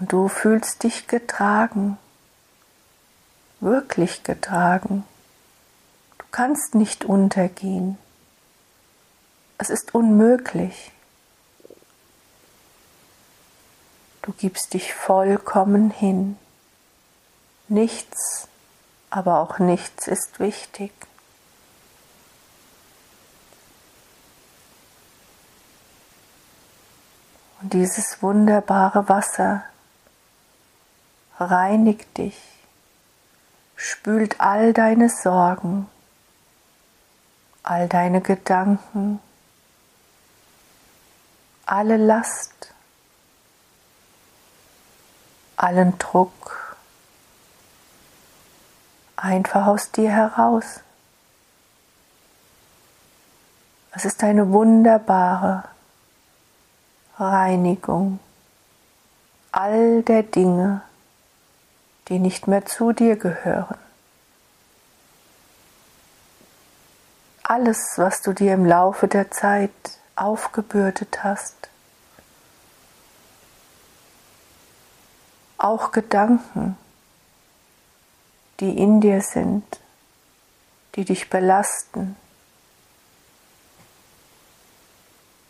Und 0.00 0.12
du 0.12 0.28
fühlst 0.28 0.82
dich 0.82 1.06
getragen, 1.06 1.98
wirklich 3.60 4.22
getragen. 4.22 5.04
Du 6.18 6.24
kannst 6.30 6.74
nicht 6.74 7.04
untergehen. 7.04 7.98
Es 9.58 9.70
ist 9.70 9.94
unmöglich. 9.94 10.92
Du 14.22 14.32
gibst 14.32 14.74
dich 14.74 14.94
vollkommen 14.94 15.90
hin. 15.90 16.38
Nichts, 17.68 18.48
aber 19.10 19.40
auch 19.40 19.58
nichts 19.58 20.06
ist 20.06 20.40
wichtig. 20.40 20.92
Und 27.60 27.72
dieses 27.72 28.22
wunderbare 28.22 29.08
Wasser 29.08 29.64
reinigt 31.38 32.18
dich, 32.18 32.40
spült 33.76 34.40
all 34.40 34.72
deine 34.72 35.08
Sorgen, 35.08 35.88
all 37.62 37.88
deine 37.88 38.20
Gedanken, 38.20 39.20
alle 41.66 41.96
Last 41.96 42.72
allen 45.58 45.98
Druck 45.98 46.76
einfach 49.16 49.66
aus 49.66 49.90
dir 49.90 50.10
heraus. 50.10 50.80
Es 53.92 54.04
ist 54.04 54.22
eine 54.22 54.52
wunderbare, 54.52 55.64
Reinigung 57.18 58.20
all 59.50 60.02
der 60.02 60.22
Dinge, 60.22 60.82
die 62.08 62.18
nicht 62.18 62.46
mehr 62.46 62.64
zu 62.64 62.92
dir 62.92 63.16
gehören. 63.16 63.76
Alles, 67.42 67.94
was 67.96 68.22
du 68.22 68.32
dir 68.32 68.54
im 68.54 68.66
Laufe 68.66 69.08
der 69.08 69.30
Zeit 69.30 69.72
aufgebürdet 70.14 71.24
hast, 71.24 71.56
auch 75.58 75.90
Gedanken, 75.90 76.76
die 78.60 78.78
in 78.78 79.00
dir 79.00 79.20
sind, 79.20 79.64
die 80.94 81.04
dich 81.04 81.28
belasten, 81.28 82.16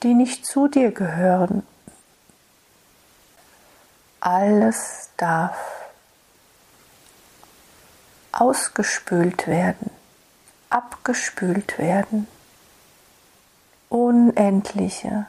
die 0.03 0.15
nicht 0.15 0.47
zu 0.47 0.69
dir 0.69 0.93
gehören. 0.93 1.67
Alles 4.21 5.11
darf 5.17 5.57
ausgespült 8.33 9.47
werden, 9.47 9.91
abgespült 10.71 11.79
werden. 11.79 12.27
Unendliche 13.89 15.27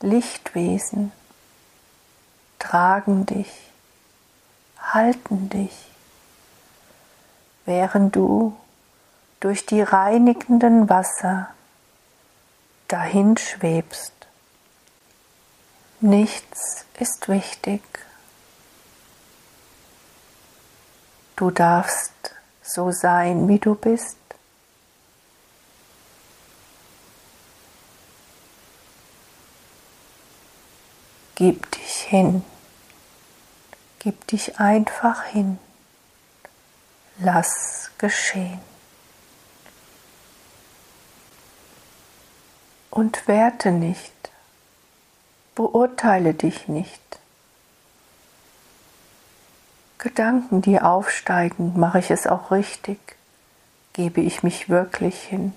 Lichtwesen 0.00 1.12
tragen 2.58 3.26
dich, 3.26 3.69
halten 4.80 5.48
dich, 5.48 5.90
während 7.64 8.16
du 8.16 8.56
durch 9.40 9.66
die 9.66 9.80
reinigenden 9.80 10.88
Wasser 10.88 11.48
dahin 12.88 13.36
schwebst. 13.36 14.12
Nichts 16.00 16.84
ist 16.98 17.28
wichtig. 17.28 17.82
Du 21.36 21.50
darfst 21.50 22.12
so 22.62 22.90
sein, 22.90 23.48
wie 23.48 23.58
du 23.58 23.74
bist. 23.74 24.16
Gib 31.34 31.70
dich 31.70 32.02
hin. 32.02 32.44
Gib 34.00 34.26
dich 34.28 34.58
einfach 34.58 35.24
hin. 35.24 35.58
Lass 37.18 37.90
geschehen. 37.98 38.58
Und 42.90 43.28
werte 43.28 43.72
nicht, 43.72 44.32
beurteile 45.54 46.32
dich 46.32 46.66
nicht. 46.66 47.20
Gedanken, 49.98 50.62
die 50.62 50.80
aufsteigen, 50.80 51.78
mache 51.78 51.98
ich 51.98 52.10
es 52.10 52.26
auch 52.26 52.50
richtig? 52.50 52.98
Gebe 53.92 54.22
ich 54.22 54.42
mich 54.42 54.70
wirklich 54.70 55.22
hin? 55.24 55.52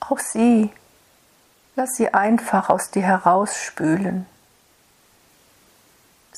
Auch 0.00 0.18
sie, 0.18 0.72
lass 1.76 1.94
sie 1.94 2.12
einfach 2.12 2.68
aus 2.68 2.90
dir 2.90 3.02
herausspülen. 3.02 4.26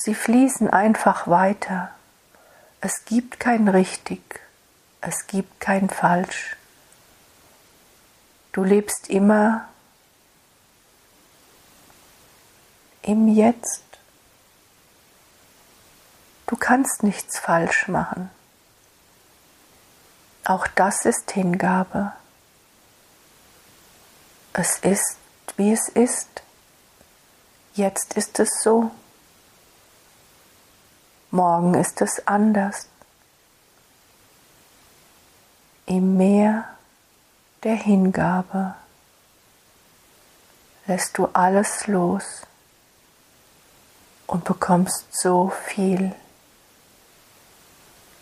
Sie 0.03 0.15
fließen 0.15 0.71
einfach 0.71 1.29
weiter. 1.29 1.91
Es 2.81 3.05
gibt 3.05 3.39
kein 3.39 3.69
richtig, 3.69 4.23
es 5.03 5.27
gibt 5.27 5.61
kein 5.61 5.91
falsch. 5.91 6.57
Du 8.53 8.65
lebst 8.65 9.11
immer 9.11 9.69
im 13.03 13.29
Jetzt. 13.29 13.85
Du 16.47 16.57
kannst 16.57 17.03
nichts 17.03 17.39
falsch 17.39 17.87
machen. 17.87 18.31
Auch 20.47 20.67
das 20.67 21.05
ist 21.05 21.31
Hingabe. 21.31 22.15
Es 24.55 24.79
ist, 24.79 25.19
wie 25.59 25.75
es 25.75 25.91
ist. 25.91 26.43
Jetzt 27.75 28.15
ist 28.15 28.39
es 28.41 28.63
so. 28.63 28.93
Morgen 31.33 31.75
ist 31.75 32.01
es 32.01 32.27
anders. 32.27 32.89
Im 35.87 36.17
Meer 36.17 36.65
der 37.63 37.77
Hingabe 37.77 38.75
lässt 40.87 41.17
du 41.19 41.29
alles 41.33 41.87
los 41.87 42.43
und 44.27 44.45
bekommst 44.45 45.07
so 45.17 45.53
viel 45.67 46.15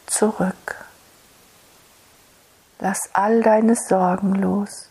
zurück. 0.06 0.84
Lass 2.78 3.08
all 3.14 3.42
deine 3.42 3.74
Sorgen 3.74 4.34
los, 4.34 4.90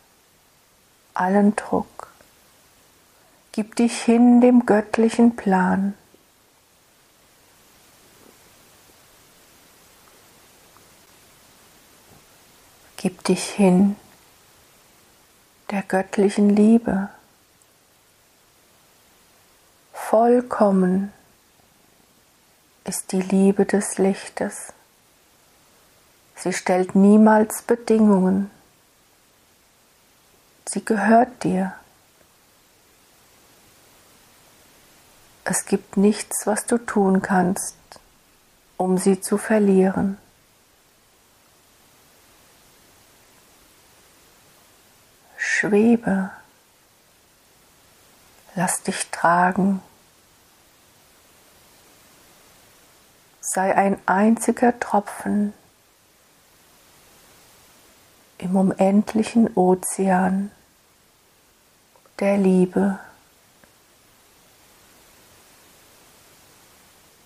allen 1.14 1.56
Druck. 1.56 2.12
Gib 3.52 3.76
dich 3.76 4.02
hin 4.02 4.42
dem 4.42 4.66
göttlichen 4.66 5.36
Plan. 5.36 5.94
Gib 12.98 13.24
dich 13.26 13.44
hin 13.52 13.96
der 15.70 15.84
göttlichen 15.84 16.50
Liebe. 16.50 17.10
Vollkommen 19.94 21.14
ist 22.86 23.12
die 23.12 23.22
Liebe 23.22 23.66
des 23.66 24.00
Lichtes. 24.00 24.74
Sie 26.38 26.54
stellt 26.54 26.96
niemals 26.96 27.62
Bedingungen. 27.62 28.50
Sie 30.66 30.84
gehört 30.84 31.44
dir. 31.44 31.74
Es 35.44 35.66
gibt 35.66 35.98
nichts, 35.98 36.48
was 36.48 36.66
du 36.66 36.80
tun 36.80 37.22
kannst, 37.22 37.78
um 38.76 38.98
sie 38.98 39.22
zu 39.22 39.38
verlieren. 39.38 40.18
Schwebe, 45.60 46.30
lass 48.54 48.84
dich 48.84 49.10
tragen. 49.10 49.82
sei 53.42 53.76
ein 53.76 53.98
einziger 54.06 54.80
Tropfen 54.80 55.54
im 58.38 58.56
unendlichen 58.56 59.50
Ozean 59.56 60.52
der 62.20 62.38
Liebe 62.38 63.00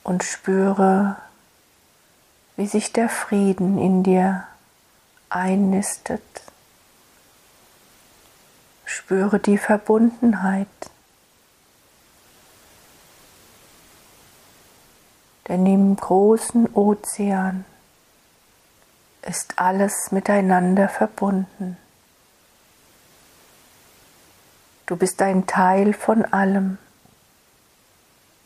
und 0.04 0.24
spüre, 0.24 1.18
wie 2.56 2.68
sich 2.68 2.94
der 2.94 3.10
Frieden 3.10 3.78
in 3.78 4.04
dir 4.04 4.48
einnistet. 5.30 6.22
Spüre 8.92 9.40
die 9.40 9.58
Verbundenheit 9.58 10.68
Denn 15.48 15.66
im 15.66 15.96
großen 15.96 16.74
Ozean 16.76 17.66
ist 19.22 19.60
alles 19.60 20.12
miteinander 20.12 20.88
verbunden. 20.88 21.78
Du 24.86 24.96
bist 24.96 25.22
ein 25.22 25.48
Teil 25.48 25.94
von 25.94 26.26
allem 26.26 26.78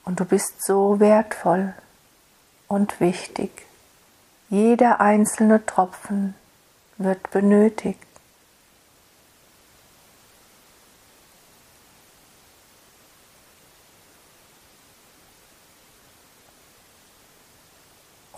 und 0.04 0.20
du 0.20 0.26
bist 0.26 0.64
so 0.64 1.00
wertvoll 1.00 1.74
und 2.68 3.00
wichtig. 3.00 3.68
Jeder 4.50 5.00
einzelne 5.00 5.66
Tropfen 5.66 6.34
wird 6.98 7.32
benötigt. 7.32 8.05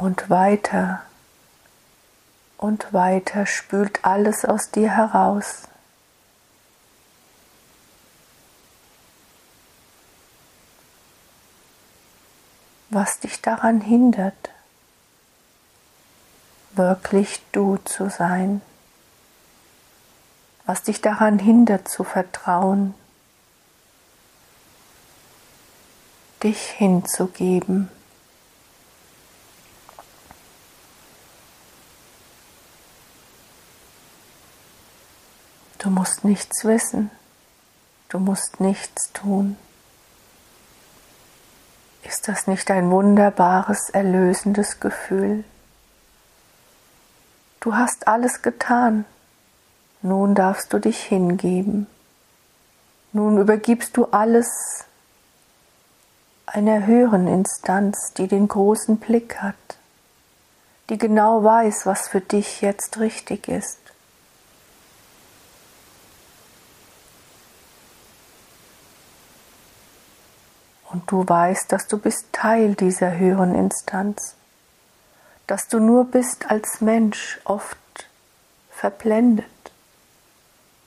Und 0.07 0.29
weiter 0.29 1.01
und 2.57 2.93
weiter 2.93 3.45
spült 3.45 4.05
alles 4.05 4.45
aus 4.45 4.71
dir 4.71 4.89
heraus. 4.89 5.63
Was 12.89 13.19
dich 13.19 13.41
daran 13.41 13.81
hindert, 13.81 14.49
wirklich 16.71 17.41
du 17.51 17.75
zu 17.83 18.09
sein, 18.09 18.61
was 20.65 20.83
dich 20.83 21.01
daran 21.01 21.37
hindert 21.37 21.89
zu 21.89 22.05
vertrauen, 22.05 22.95
dich 26.43 26.61
hinzugeben. 26.61 27.89
Du 35.87 35.93
musst 35.93 36.25
nichts 36.25 36.65
wissen, 36.65 37.09
du 38.09 38.19
musst 38.19 38.59
nichts 38.59 39.13
tun. 39.13 39.55
Ist 42.03 42.27
das 42.27 42.45
nicht 42.45 42.69
ein 42.71 42.91
wunderbares, 42.91 43.89
erlösendes 43.91 44.81
Gefühl? 44.81 45.45
Du 47.61 47.73
hast 47.73 48.05
alles 48.05 48.41
getan, 48.41 49.05
nun 50.01 50.35
darfst 50.35 50.73
du 50.73 50.79
dich 50.79 51.01
hingeben. 51.01 51.87
Nun 53.13 53.37
übergibst 53.37 53.95
du 53.95 54.07
alles 54.07 54.83
einer 56.47 56.85
höheren 56.85 57.27
Instanz, 57.27 58.11
die 58.17 58.27
den 58.27 58.49
großen 58.49 58.97
Blick 58.97 59.41
hat, 59.41 59.77
die 60.89 60.97
genau 60.97 61.45
weiß, 61.45 61.85
was 61.85 62.09
für 62.09 62.19
dich 62.19 62.59
jetzt 62.59 62.99
richtig 62.99 63.47
ist. 63.47 63.86
Und 70.97 71.11
du 71.11 71.29
weißt, 71.29 71.71
dass 71.71 71.85
du 71.85 71.99
bist 71.99 72.25
Teil 72.31 72.73
dieser 72.73 73.19
höheren 73.19 73.53
Instanz, 73.53 74.33
dass 75.45 75.67
du 75.67 75.79
nur 75.79 76.05
bist 76.05 76.49
als 76.49 76.81
Mensch 76.81 77.39
oft 77.43 77.77
verblendet, 78.71 79.45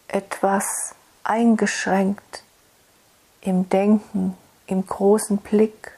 etwas 0.09 0.97
eingeschränkt 1.23 2.43
im 3.41 3.69
Denken, 3.69 4.37
im 4.67 4.85
großen 4.85 5.39
Blick. 5.39 5.93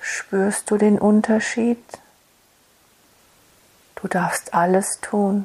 Spürst 0.00 0.70
du 0.70 0.78
den 0.78 0.98
Unterschied? 0.98 1.84
Du 3.96 4.08
darfst 4.08 4.54
alles 4.54 4.98
tun, 5.02 5.44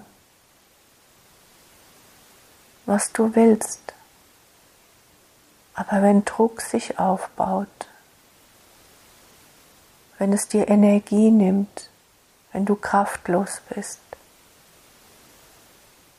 was 2.86 3.12
du 3.12 3.36
willst. 3.36 3.90
Aber 5.80 6.02
wenn 6.02 6.26
Druck 6.26 6.60
sich 6.60 7.00
aufbaut, 7.00 7.70
wenn 10.18 10.34
es 10.34 10.50
dir 10.50 10.68
Energie 10.68 11.32
nimmt, 11.32 11.90
wenn 12.52 12.66
du 12.66 12.76
kraftlos 12.76 13.62
bist, 13.70 14.02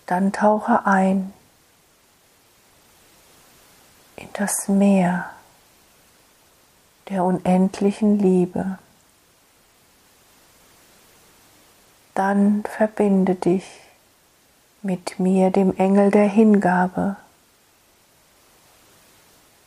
dann 0.07 0.33
tauche 0.33 0.87
ein 0.87 1.35
in 4.17 4.31
das 4.33 4.67
Meer 4.69 5.29
der 7.11 7.23
unendlichen 7.23 8.19
Liebe. 8.19 8.79
Dann 12.15 12.65
verbinde 12.65 13.35
dich 13.35 13.67
mit 14.81 15.19
mir, 15.19 15.51
dem 15.51 15.77
Engel 15.77 16.11
der 16.11 16.29
Hingabe 16.29 17.17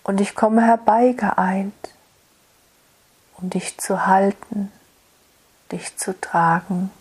und 0.04 0.22
ich 0.22 0.36
komme 0.36 0.66
herbeigeeilt, 0.66 1.74
um 3.38 3.50
dich 3.50 3.78
zu 3.78 4.06
halten, 4.06 4.72
dich 5.72 5.98
zu 5.98 6.20
tragen, 6.20 6.92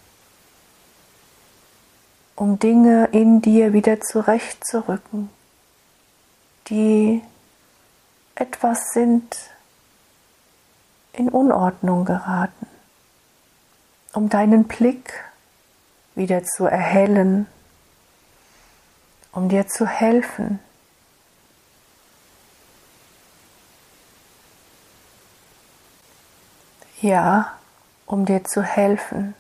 um 2.37 2.59
Dinge 2.59 3.07
in 3.13 3.43
dir 3.43 3.73
wieder 3.73 4.01
zurechtzurücken, 4.01 5.31
die 6.69 7.23
etwas 8.35 8.93
sind 8.93 9.37
in 11.13 11.29
Unordnung 11.29 12.05
geraten, 12.05 12.67
um 14.15 14.29
deinen 14.29 14.65
Blick 14.65 15.25
wieder 16.15 16.45
zu 16.45 16.67
erhellen, 16.67 17.47
um 19.33 19.49
dir 19.49 19.67
zu 19.67 19.87
helfen, 19.87 20.61
Ja, 27.03 27.59
um 28.07 28.27
dir 28.27 28.45
zu 28.45 28.63
helfen, 28.63 29.35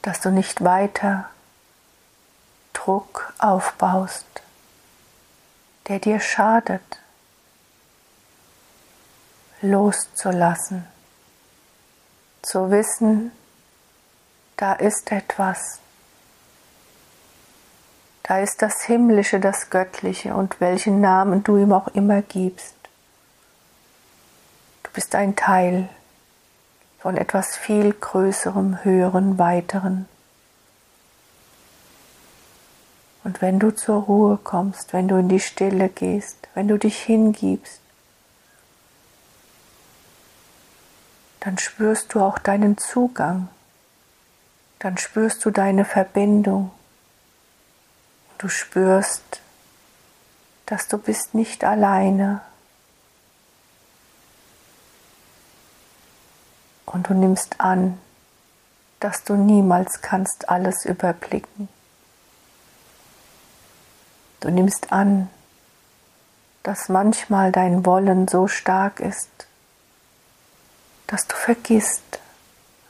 dass 0.00 0.22
du 0.22 0.30
nicht 0.30 0.64
weiter 0.64 1.28
Druck 2.72 3.30
aufbaust, 3.38 4.24
der 5.88 5.98
dir 5.98 6.18
schadet, 6.18 6.80
loszulassen, 9.60 10.86
zu 12.40 12.70
wissen, 12.70 13.32
da 14.56 14.72
ist 14.72 15.12
etwas, 15.12 15.78
da 18.22 18.38
ist 18.38 18.62
das 18.62 18.84
Himmlische, 18.84 19.40
das 19.40 19.68
Göttliche 19.68 20.34
und 20.34 20.58
welchen 20.62 21.02
Namen 21.02 21.44
du 21.44 21.58
ihm 21.58 21.74
auch 21.74 21.88
immer 21.88 22.22
gibst 22.22 22.75
bist 24.96 25.14
ein 25.14 25.36
Teil 25.36 25.90
von 26.98 27.18
etwas 27.18 27.54
viel 27.54 27.92
Größerem, 27.92 28.82
Höheren, 28.82 29.38
Weiteren. 29.38 30.08
Und 33.22 33.42
wenn 33.42 33.58
du 33.58 33.72
zur 33.72 34.04
Ruhe 34.04 34.38
kommst, 34.42 34.94
wenn 34.94 35.06
du 35.06 35.16
in 35.16 35.28
die 35.28 35.38
Stille 35.38 35.90
gehst, 35.90 36.48
wenn 36.54 36.66
du 36.66 36.78
dich 36.78 36.98
hingibst, 36.98 37.82
dann 41.40 41.58
spürst 41.58 42.14
du 42.14 42.22
auch 42.22 42.38
deinen 42.38 42.78
Zugang, 42.78 43.48
dann 44.78 44.96
spürst 44.96 45.44
du 45.44 45.50
deine 45.50 45.84
Verbindung. 45.84 46.70
Du 48.38 48.48
spürst, 48.48 49.42
dass 50.64 50.88
du 50.88 50.96
bist 50.96 51.34
nicht 51.34 51.64
alleine, 51.64 52.40
Und 56.86 57.08
du 57.08 57.14
nimmst 57.14 57.60
an, 57.60 57.98
dass 59.00 59.24
du 59.24 59.34
niemals 59.34 60.00
kannst 60.00 60.48
alles 60.48 60.84
überblicken. 60.84 61.68
Du 64.40 64.50
nimmst 64.50 64.92
an, 64.92 65.28
dass 66.62 66.88
manchmal 66.88 67.52
dein 67.52 67.84
Wollen 67.84 68.26
so 68.28 68.48
stark 68.48 69.00
ist, 69.00 69.46
dass 71.06 71.26
du 71.26 71.36
vergisst, 71.36 72.20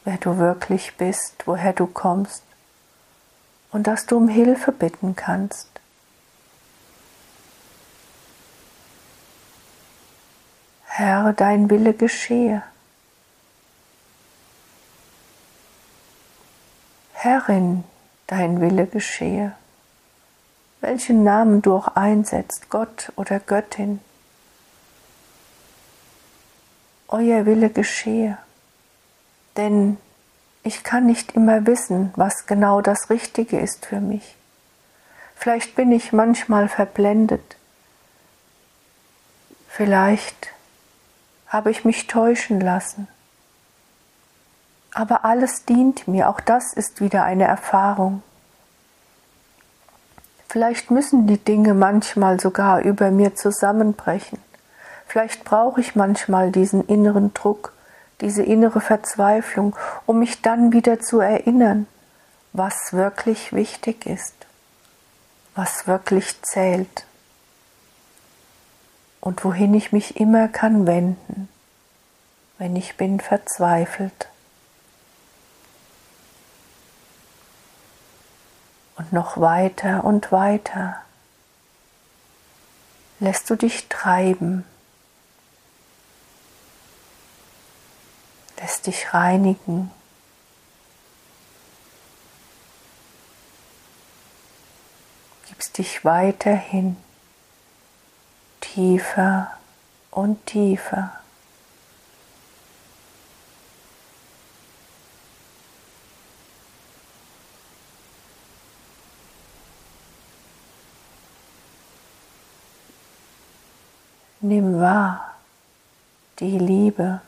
wer 0.05 0.17
du 0.19 0.39
wirklich 0.39 0.97
bist, 0.97 1.47
woher 1.47 1.73
du 1.73 1.87
kommst 1.87 2.43
und 3.73 3.87
dass 3.87 4.07
du 4.07 4.17
um 4.17 4.29
Hilfe 4.29 4.73
bitten 4.73 5.17
kannst. 5.17 5.69
Herr, 10.87 11.35
dein 11.35 11.69
Wille 11.69 11.93
geschehe. 11.93 12.63
Herrin, 17.27 17.83
dein 18.29 18.61
Wille 18.61 18.87
geschehe. 18.87 19.53
Welchen 20.81 21.25
Namen 21.25 21.61
du 21.61 21.75
auch 21.75 21.89
einsetzt, 21.97 22.71
Gott 22.71 23.11
oder 23.17 23.41
Göttin. 23.41 23.99
Euer 27.09 27.45
Wille 27.45 27.69
geschehe. 27.69 28.39
Denn 29.57 29.97
ich 30.63 30.85
kann 30.85 31.07
nicht 31.07 31.33
immer 31.33 31.67
wissen, 31.67 32.13
was 32.15 32.47
genau 32.47 32.81
das 32.81 33.11
Richtige 33.11 33.59
ist 33.59 33.87
für 33.87 33.99
mich. 33.99 34.37
Vielleicht 35.35 35.75
bin 35.75 35.91
ich 35.91 36.13
manchmal 36.13 36.69
verblendet. 36.69 37.57
Vielleicht 39.67 40.53
habe 41.49 41.73
ich 41.73 41.85
mich 41.85 42.07
täuschen 42.07 42.61
lassen. 42.61 43.09
Aber 44.97 45.27
alles 45.27 45.67
dient 45.67 46.09
mir, 46.09 46.31
auch 46.31 46.41
das 46.41 46.73
ist 46.73 47.03
wieder 47.03 47.23
eine 47.23 47.45
Erfahrung. 47.45 48.23
Vielleicht 50.49 50.91
müssen 50.91 51.27
die 51.27 51.37
Dinge 51.37 51.75
manchmal 51.75 52.41
sogar 52.41 52.81
über 52.81 53.11
mir 53.11 53.35
zusammenbrechen. 53.35 54.39
Vielleicht 55.07 55.45
brauche 55.45 55.83
ich 55.83 55.97
manchmal 55.97 56.51
diesen 56.51 56.83
inneren 56.87 57.35
Druck, 57.35 57.75
diese 58.23 58.43
innere 58.43 58.81
Verzweiflung, 58.81 59.77
um 60.07 60.19
mich 60.19 60.41
dann 60.41 60.73
wieder 60.73 60.99
zu 60.99 61.21
erinnern, 61.21 61.87
was 62.55 62.95
wirklich 62.95 63.53
wichtig 63.53 64.07
ist, 64.07 64.47
was 65.55 65.87
wirklich 65.87 66.41
zählt 66.41 67.05
und 69.21 69.45
wohin 69.45 69.75
ich 69.75 69.93
mich 69.93 70.19
immer 70.19 70.49
kann 70.49 70.87
wenden, 70.87 71.51
wenn 72.57 72.77
ich 72.77 72.97
bin 72.97 73.21
verzweifelt. 73.21 74.29
Und 78.97 79.13
noch 79.13 79.39
weiter 79.39 80.05
und 80.05 80.33
weiter. 80.33 81.03
lässt 83.19 83.49
du 83.49 83.57
dich 83.57 83.89
treiben, 83.89 84.65
lässt 88.59 88.87
dich 88.87 89.15
reinigen. 89.15 89.91
Gibst 95.49 95.79
dich 95.79 96.05
weiterhin 96.05 96.97
tiefer 98.61 99.51
und 100.11 100.45
tiefer. 100.47 101.16
Nimm 114.49 114.81
wahr 114.81 115.35
die 116.39 116.57
Liebe. 116.57 117.21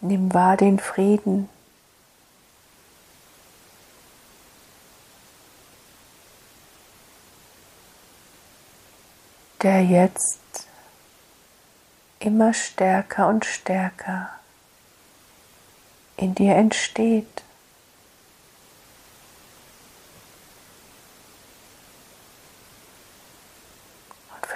Nimm 0.00 0.32
wahr 0.32 0.56
den 0.56 0.78
Frieden. 0.78 1.48
der 9.62 9.82
jetzt 9.82 10.68
immer 12.20 12.54
stärker 12.54 13.26
und 13.26 13.44
stärker 13.44 14.30
in 16.16 16.36
dir 16.36 16.54
entsteht. 16.54 17.42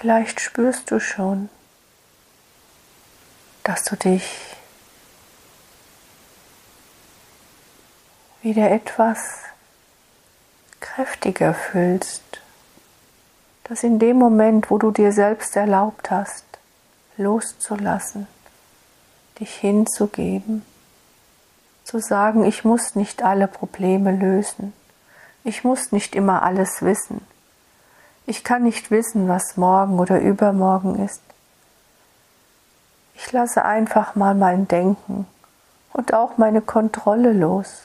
Vielleicht 0.03 0.41
spürst 0.41 0.91
du 0.91 0.99
schon, 0.99 1.49
dass 3.63 3.85
du 3.85 3.95
dich 3.95 4.57
wieder 8.43 8.73
etwas 8.73 9.19
kräftiger 10.81 11.55
fühlst, 11.55 12.25
dass 13.63 13.85
in 13.85 14.01
dem 14.01 14.17
Moment, 14.17 14.73
wo 14.73 14.79
du 14.79 14.91
dir 14.91 15.13
selbst 15.13 15.55
erlaubt 15.55 16.11
hast, 16.11 16.47
loszulassen, 17.17 18.27
dich 19.39 19.55
hinzugeben, 19.55 20.65
zu 21.85 22.01
sagen, 22.01 22.45
ich 22.45 22.65
muss 22.65 22.97
nicht 22.97 23.23
alle 23.23 23.47
Probleme 23.47 24.11
lösen, 24.11 24.73
ich 25.45 25.63
muss 25.63 25.93
nicht 25.93 26.17
immer 26.17 26.43
alles 26.43 26.83
wissen, 26.83 27.25
ich 28.27 28.45
kann 28.45 28.63
nicht 28.63 28.91
wissen, 28.91 29.29
was 29.29 29.57
morgen 29.57 29.99
oder 29.99 30.21
übermorgen 30.21 31.05
ist. 31.05 31.23
Ich 33.15 33.31
lasse 33.33 33.65
einfach 33.65 34.15
mal 34.15 34.35
mein 34.35 34.69
Denken 34.69 35.27
und 35.93 36.15
auch 36.15 36.39
meine 36.39 36.61
Kontrolle 36.61 37.33
los, 37.33 37.83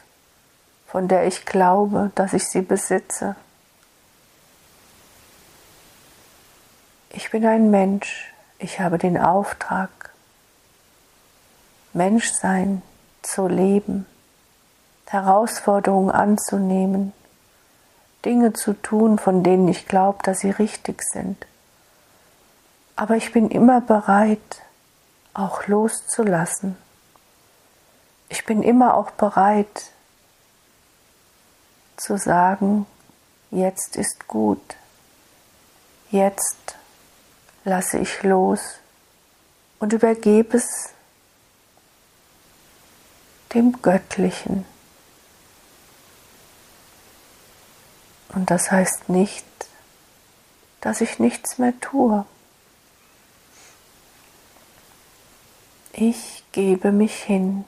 von 0.87 1.07
der 1.07 1.27
ich 1.27 1.45
glaube, 1.45 2.11
dass 2.15 2.33
ich 2.33 2.47
sie 2.47 2.61
besitze. 2.61 3.35
Ich 7.09 7.31
bin 7.31 7.45
ein 7.45 7.71
Mensch, 7.71 8.31
ich 8.59 8.79
habe 8.79 8.97
den 8.97 9.17
Auftrag, 9.17 9.89
Menschsein 11.93 12.81
zu 13.21 13.47
leben, 13.47 14.05
Herausforderungen 15.07 16.11
anzunehmen, 16.11 17.13
Dinge 18.25 18.53
zu 18.53 18.73
tun, 18.73 19.19
von 19.19 19.43
denen 19.43 19.67
ich 19.67 19.87
glaube, 19.87 20.19
dass 20.23 20.39
sie 20.39 20.49
richtig 20.49 21.03
sind. 21.03 21.45
Aber 22.95 23.15
ich 23.15 23.31
bin 23.31 23.49
immer 23.49 23.81
bereit, 23.81 24.63
auch 25.33 25.67
loszulassen. 25.67 26.75
Ich 28.29 28.45
bin 28.45 28.63
immer 28.63 28.95
auch 28.95 29.11
bereit 29.11 29.91
zu 31.95 32.17
sagen, 32.17 32.85
jetzt 33.51 33.95
ist 33.95 34.27
gut, 34.27 34.75
jetzt 36.09 36.75
lasse 37.63 37.99
ich 37.99 38.23
los 38.23 38.79
und 39.79 39.93
übergebe 39.93 40.57
es 40.57 40.89
dem 43.53 43.81
Göttlichen. 43.81 44.65
Und 48.37 48.51
das 48.51 48.69
heißt 48.69 49.09
nicht, 49.09 49.47
dass 50.79 51.01
ich 51.01 51.17
nichts 51.17 51.57
mehr 51.57 51.73
tue. 51.79 52.23
Ich 55.91 56.43
gebe 56.51 56.91
mich 56.91 57.23
hin. 57.23 57.65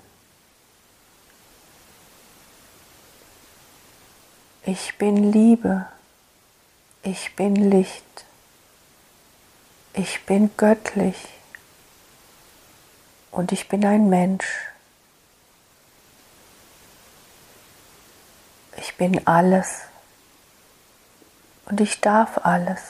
Ich 4.64 4.96
bin 5.00 5.32
Liebe. 5.32 5.88
Ich 7.02 7.36
bin 7.36 7.56
Licht. 7.56 8.26
Ich 9.94 10.24
bin 10.28 10.52
göttlich. 10.56 11.18
Und 13.32 13.52
ich 13.52 13.68
bin 13.68 13.84
ein 13.84 14.08
Mensch. 14.08 14.68
Ich 18.78 18.96
bin 18.98 19.26
alles 19.26 19.89
und 21.70 21.80
ich 21.82 22.02
darf 22.02 22.40
alles. 22.44 22.82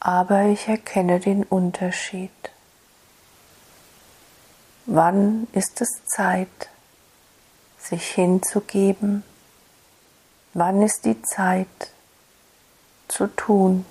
Aber 0.00 0.44
ich 0.44 0.68
erkenne 0.68 1.20
den 1.20 1.44
Unterschied. 1.44 2.30
Wann 4.86 5.46
ist 5.52 5.80
es 5.80 6.04
Zeit, 6.06 6.48
sich 7.78 8.12
hinzugeben? 8.12 9.22
Wann 10.54 10.82
ist 10.82 11.04
die 11.04 11.20
Zeit 11.22 11.92
zu 13.06 13.26
tun? 13.26 13.84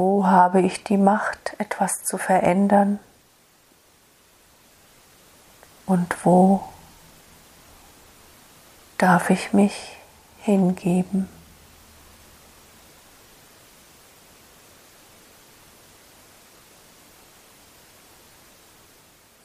Wo 0.00 0.26
habe 0.26 0.62
ich 0.62 0.82
die 0.82 0.96
Macht, 0.96 1.54
etwas 1.58 2.04
zu 2.04 2.16
verändern? 2.16 3.00
Und 5.84 6.24
wo 6.24 6.66
darf 8.96 9.28
ich 9.28 9.52
mich 9.52 9.98
hingeben? 10.38 11.28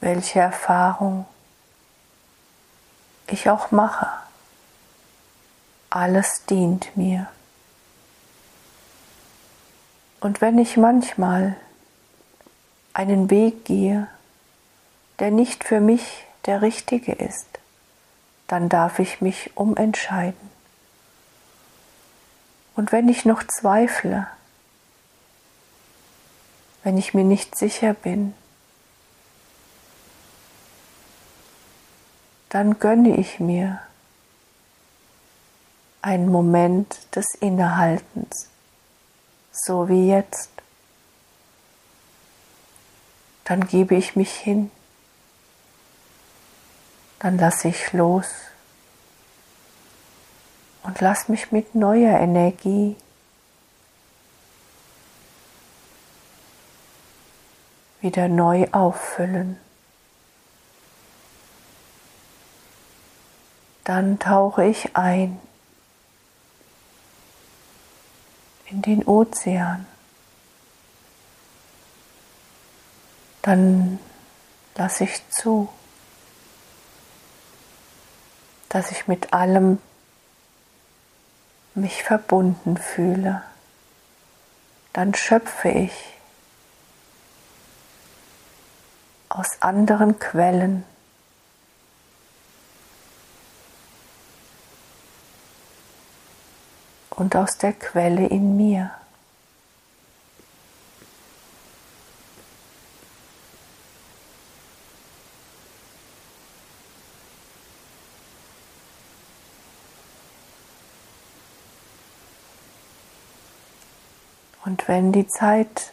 Welche 0.00 0.40
Erfahrung 0.40 1.26
ich 3.26 3.50
auch 3.50 3.72
mache, 3.72 4.08
alles 5.90 6.46
dient 6.46 6.96
mir. 6.96 7.26
Und 10.26 10.40
wenn 10.40 10.58
ich 10.58 10.76
manchmal 10.76 11.54
einen 12.92 13.30
Weg 13.30 13.64
gehe, 13.64 14.08
der 15.20 15.30
nicht 15.30 15.62
für 15.62 15.78
mich 15.78 16.24
der 16.46 16.62
richtige 16.62 17.12
ist, 17.12 17.46
dann 18.48 18.68
darf 18.68 18.98
ich 18.98 19.20
mich 19.20 19.56
umentscheiden. 19.56 20.50
Und 22.74 22.90
wenn 22.90 23.08
ich 23.08 23.24
noch 23.24 23.44
zweifle, 23.44 24.26
wenn 26.82 26.98
ich 26.98 27.14
mir 27.14 27.22
nicht 27.22 27.56
sicher 27.56 27.94
bin, 27.94 28.34
dann 32.48 32.80
gönne 32.80 33.16
ich 33.16 33.38
mir 33.38 33.80
einen 36.02 36.28
Moment 36.28 37.14
des 37.14 37.26
Innehaltens 37.38 38.50
so 39.56 39.88
wie 39.88 40.08
jetzt. 40.08 40.50
Dann 43.44 43.66
gebe 43.66 43.94
ich 43.94 44.16
mich 44.16 44.32
hin, 44.32 44.70
dann 47.20 47.38
lasse 47.38 47.68
ich 47.68 47.92
los 47.92 48.28
und 50.82 51.00
lass 51.00 51.28
mich 51.28 51.52
mit 51.52 51.74
neuer 51.74 52.18
Energie 52.18 52.96
wieder 58.00 58.28
neu 58.28 58.66
auffüllen. 58.72 59.58
Dann 63.84 64.18
tauche 64.18 64.64
ich 64.64 64.96
ein 64.96 65.40
in 68.70 68.82
den 68.82 69.04
Ozean. 69.04 69.86
dann 73.46 74.00
lasse 74.74 75.04
ich 75.04 75.22
zu, 75.30 75.68
dass 78.68 78.90
ich 78.90 79.06
mit 79.06 79.32
allem 79.32 79.78
mich 81.74 82.02
verbunden 82.02 82.76
fühle. 82.76 83.42
Dann 84.92 85.14
schöpfe 85.14 85.68
ich 85.68 85.92
aus 89.28 89.62
anderen 89.62 90.18
Quellen. 90.18 90.84
Und 97.16 97.34
aus 97.34 97.58
der 97.58 97.72
Quelle 97.72 98.26
in 98.26 98.56
mir. 98.56 98.90
Und 114.66 114.88
wenn 114.88 115.12
die 115.12 115.26
Zeit 115.26 115.92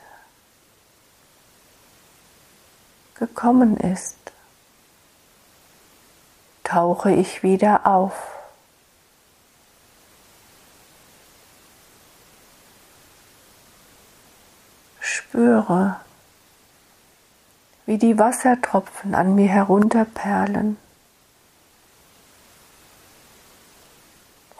gekommen 3.15 3.77
ist, 3.77 4.17
tauche 6.63 7.11
ich 7.11 7.43
wieder 7.43 7.85
auf. 7.85 8.42
Spüre, 15.33 15.99
wie 17.87 17.97
die 17.97 18.19
Wassertropfen 18.19 19.15
an 19.15 19.33
mir 19.33 19.47
herunterperlen. 19.47 20.77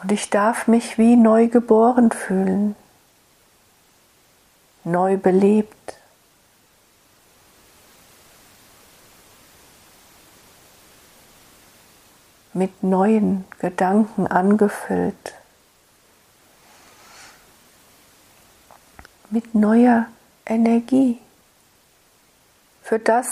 Und 0.02 0.12
ich 0.12 0.32
darf 0.32 0.66
mich 0.66 0.98
wie 0.98 1.16
neu 1.16 1.48
geboren 1.48 2.10
fühlen 2.10 2.76
neu 4.84 5.18
belebt. 5.18 6.00
mit 12.56 12.84
neuen 12.84 13.46
Gedanken 13.58 14.28
angefüllt, 14.28 15.34
mit 19.32 19.56
neuer 19.56 20.06
Energie 20.46 21.20
für 22.82 23.00
das, 23.00 23.28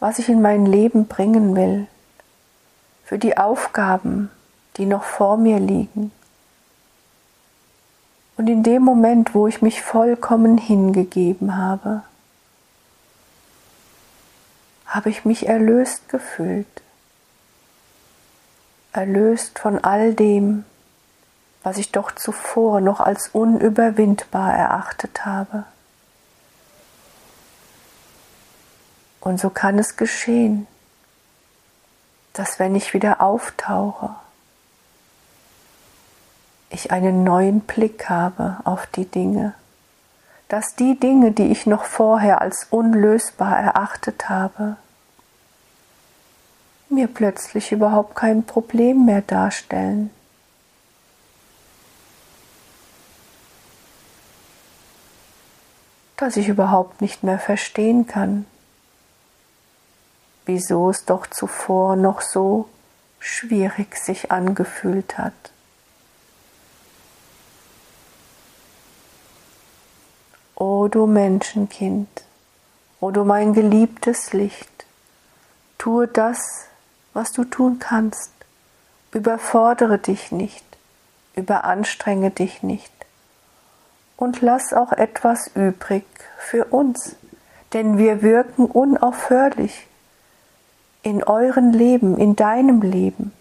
was 0.00 0.18
ich 0.18 0.28
in 0.28 0.42
mein 0.42 0.66
Leben 0.66 1.06
bringen 1.06 1.54
will, 1.54 1.86
für 3.04 3.18
die 3.18 3.36
Aufgaben, 3.38 4.30
die 4.76 4.86
noch 4.86 5.04
vor 5.04 5.36
mir 5.36 5.60
liegen. 5.60 6.12
Und 8.36 8.48
in 8.48 8.62
dem 8.62 8.82
Moment, 8.82 9.34
wo 9.34 9.46
ich 9.46 9.62
mich 9.62 9.82
vollkommen 9.82 10.58
hingegeben 10.58 11.56
habe, 11.56 12.02
habe 14.86 15.10
ich 15.10 15.24
mich 15.24 15.46
erlöst 15.46 16.08
gefühlt. 16.08 16.66
Erlöst 18.92 19.58
von 19.58 19.78
all 19.84 20.14
dem, 20.14 20.64
was 21.62 21.76
ich 21.76 21.92
doch 21.92 22.12
zuvor 22.12 22.80
noch 22.80 23.00
als 23.00 23.28
unüberwindbar 23.28 24.54
erachtet 24.54 25.24
habe. 25.24 25.64
Und 29.20 29.38
so 29.38 29.50
kann 29.50 29.78
es 29.78 29.96
geschehen, 29.96 30.66
dass 32.32 32.58
wenn 32.58 32.74
ich 32.74 32.94
wieder 32.94 33.20
auftauche, 33.20 34.14
ich 36.70 36.90
einen 36.90 37.24
neuen 37.24 37.60
Blick 37.60 38.08
habe 38.08 38.58
auf 38.64 38.86
die 38.86 39.04
Dinge, 39.04 39.54
dass 40.48 40.74
die 40.74 40.98
Dinge, 40.98 41.32
die 41.32 41.48
ich 41.48 41.66
noch 41.66 41.84
vorher 41.84 42.40
als 42.40 42.66
unlösbar 42.70 43.58
erachtet 43.58 44.28
habe, 44.28 44.76
mir 46.88 47.06
plötzlich 47.06 47.72
überhaupt 47.72 48.16
kein 48.16 48.44
Problem 48.44 49.04
mehr 49.04 49.22
darstellen. 49.22 50.10
Dass 56.16 56.36
ich 56.36 56.48
überhaupt 56.48 57.00
nicht 57.00 57.22
mehr 57.22 57.38
verstehen 57.38 58.06
kann, 58.06 58.44
wieso 60.46 60.90
es 60.90 61.04
doch 61.04 61.26
zuvor 61.26 61.96
noch 61.96 62.20
so 62.20 62.68
schwierig 63.18 63.96
sich 63.96 64.30
angefühlt 64.32 65.18
hat. 65.18 65.34
O 70.54 70.88
du 70.88 71.06
Menschenkind, 71.06 72.08
o 73.00 73.10
du 73.10 73.24
mein 73.24 73.52
geliebtes 73.52 74.32
Licht, 74.32 74.86
tue 75.78 76.06
das, 76.06 76.66
was 77.12 77.32
du 77.32 77.44
tun 77.44 77.78
kannst. 77.78 78.32
Überfordere 79.12 79.98
dich 79.98 80.32
nicht, 80.32 80.64
überanstrenge 81.34 82.30
dich 82.30 82.62
nicht 82.62 82.92
und 84.20 84.42
lass 84.42 84.74
auch 84.74 84.92
etwas 84.92 85.48
übrig 85.54 86.04
für 86.38 86.66
uns, 86.66 87.16
denn 87.72 87.96
wir 87.96 88.22
wirken 88.22 88.66
unaufhörlich 88.66 89.86
in 91.02 91.22
euren 91.22 91.72
Leben, 91.72 92.18
in 92.18 92.36
deinem 92.36 92.82
Leben. 92.82 93.32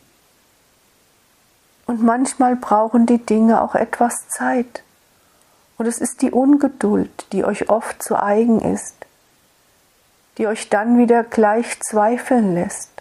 Und 1.86 2.04
manchmal 2.04 2.56
brauchen 2.56 3.06
die 3.06 3.18
Dinge 3.18 3.62
auch 3.62 3.76
etwas 3.76 4.28
Zeit. 4.28 4.84
Und 5.78 5.88
es 5.88 6.00
ist 6.00 6.22
die 6.22 6.32
Ungeduld, 6.32 7.26
die 7.32 7.44
euch 7.44 7.70
oft 7.70 8.04
zu 8.04 8.22
eigen 8.22 8.62
ist, 8.62 8.96
die 10.38 10.48
euch 10.48 10.70
dann 10.70 10.98
wieder 10.98 11.24
gleich 11.24 11.80
zweifeln 11.82 12.54
lässt. 12.54 12.92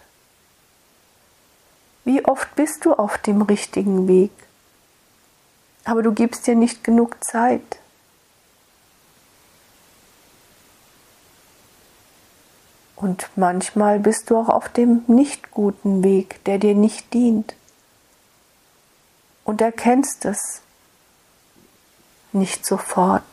Wie 2.03 2.25
oft 2.25 2.55
bist 2.55 2.85
du 2.85 2.93
auf 2.93 3.17
dem 3.17 3.41
richtigen 3.41 4.07
Weg, 4.07 4.31
aber 5.83 6.01
du 6.01 6.11
gibst 6.13 6.47
dir 6.47 6.55
nicht 6.55 6.83
genug 6.83 7.23
Zeit. 7.23 7.79
Und 12.99 13.29
manchmal 13.37 13.97
bist 13.97 14.29
du 14.29 14.37
auch 14.37 14.49
auf 14.49 14.67
dem 14.67 15.05
nicht 15.07 15.51
guten 15.51 16.03
Weg, 16.03 16.43
der 16.43 16.57
dir 16.57 16.75
nicht 16.75 17.13
dient. 17.13 17.55
Und 19.45 19.61
erkennst 19.61 20.25
es 20.25 20.61
nicht 22.33 22.65
sofort. 22.65 23.23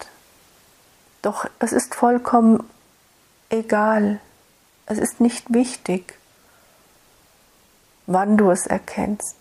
Doch 1.21 1.51
es 1.59 1.73
ist 1.73 1.97
vollkommen 1.97 2.63
egal, 3.51 4.21
es 4.87 4.99
ist 4.99 5.21
nicht 5.21 5.53
wichtig, 5.53 6.17
wann 8.07 8.37
du 8.37 8.53
es 8.53 8.69
erkennst. 8.69 9.35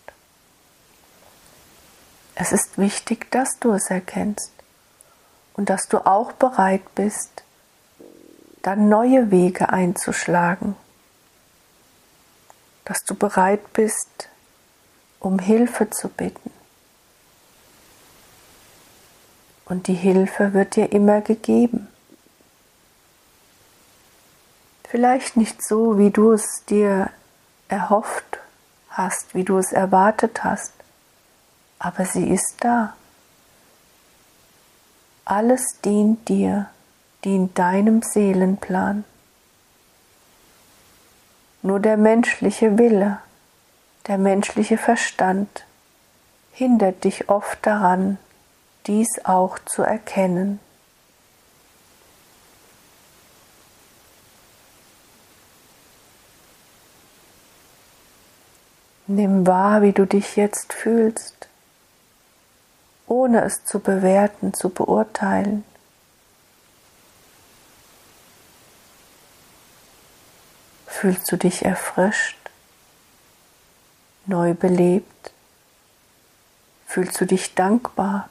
Es 2.34 2.50
ist 2.50 2.78
wichtig, 2.78 3.30
dass 3.30 3.60
du 3.60 3.70
es 3.70 3.90
erkennst 3.90 4.50
und 5.54 5.70
dass 5.70 5.86
du 5.86 6.04
auch 6.04 6.32
bereit 6.32 6.82
bist, 6.96 7.44
dann 8.66 8.88
neue 8.88 9.30
Wege 9.30 9.68
einzuschlagen, 9.70 10.76
dass 12.84 13.04
du 13.04 13.14
bereit 13.14 13.72
bist, 13.72 14.28
um 15.20 15.38
Hilfe 15.38 15.90
zu 15.90 16.08
bitten. 16.08 16.50
und 19.66 19.88
die 19.88 19.94
Hilfe 19.94 20.54
wird 20.54 20.76
dir 20.76 20.92
immer 20.92 21.20
gegeben. 21.20 21.88
Vielleicht 24.88 25.36
nicht 25.36 25.62
so, 25.66 25.98
wie 25.98 26.10
du 26.10 26.32
es 26.32 26.64
dir 26.68 27.10
erhofft 27.68 28.38
hast, 28.88 29.34
wie 29.34 29.44
du 29.44 29.58
es 29.58 29.72
erwartet 29.72 30.44
hast, 30.44 30.72
aber 31.78 32.06
sie 32.06 32.30
ist 32.30 32.54
da. 32.60 32.94
Alles 35.24 35.80
dient 35.84 36.28
dir, 36.28 36.70
dient 37.24 37.58
deinem 37.58 38.02
Seelenplan. 38.02 39.04
Nur 41.62 41.80
der 41.80 41.96
menschliche 41.96 42.78
Wille, 42.78 43.18
der 44.06 44.18
menschliche 44.18 44.78
Verstand 44.78 45.64
hindert 46.52 47.04
dich 47.04 47.28
oft 47.28 47.58
daran, 47.66 48.18
dies 48.86 49.24
auch 49.24 49.58
zu 49.58 49.82
erkennen. 49.82 50.60
Nimm 59.08 59.46
wahr, 59.46 59.82
wie 59.82 59.92
du 59.92 60.04
dich 60.04 60.36
jetzt 60.36 60.72
fühlst, 60.72 61.48
ohne 63.06 63.44
es 63.44 63.64
zu 63.64 63.78
bewerten, 63.78 64.52
zu 64.52 64.68
beurteilen. 64.68 65.64
Fühlst 70.98 71.30
du 71.30 71.36
dich 71.36 71.62
erfrischt, 71.62 72.38
neu 74.24 74.54
belebt? 74.54 75.30
Fühlst 76.86 77.20
du 77.20 77.26
dich 77.26 77.54
dankbar? 77.54 78.30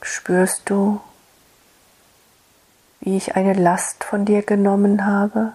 Spürst 0.00 0.70
du, 0.70 1.00
wie 3.00 3.16
ich 3.16 3.34
eine 3.34 3.54
Last 3.54 4.04
von 4.04 4.24
dir 4.24 4.42
genommen 4.42 5.04
habe? 5.04 5.54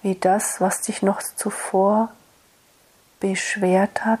Wie 0.00 0.14
das, 0.14 0.62
was 0.62 0.80
dich 0.80 1.02
noch 1.02 1.22
zuvor 1.22 2.10
beschwert 3.20 4.06
hat, 4.06 4.20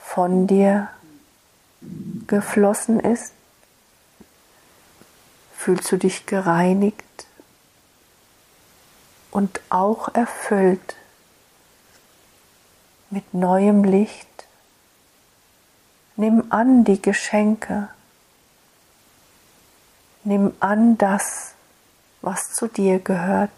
von 0.00 0.48
dir 0.48 0.88
geflossen 2.30 3.00
ist? 3.00 3.34
Fühlst 5.56 5.90
du 5.90 5.98
dich 5.98 6.26
gereinigt 6.26 7.26
und 9.32 9.60
auch 9.68 10.14
erfüllt 10.14 10.96
mit 13.10 13.34
neuem 13.34 13.82
Licht? 13.82 14.28
Nimm 16.14 16.44
an 16.50 16.84
die 16.84 17.02
Geschenke. 17.02 17.88
Nimm 20.22 20.54
an 20.60 20.98
das, 20.98 21.54
was 22.22 22.52
zu 22.52 22.68
dir 22.68 23.00
gehört. 23.00 23.50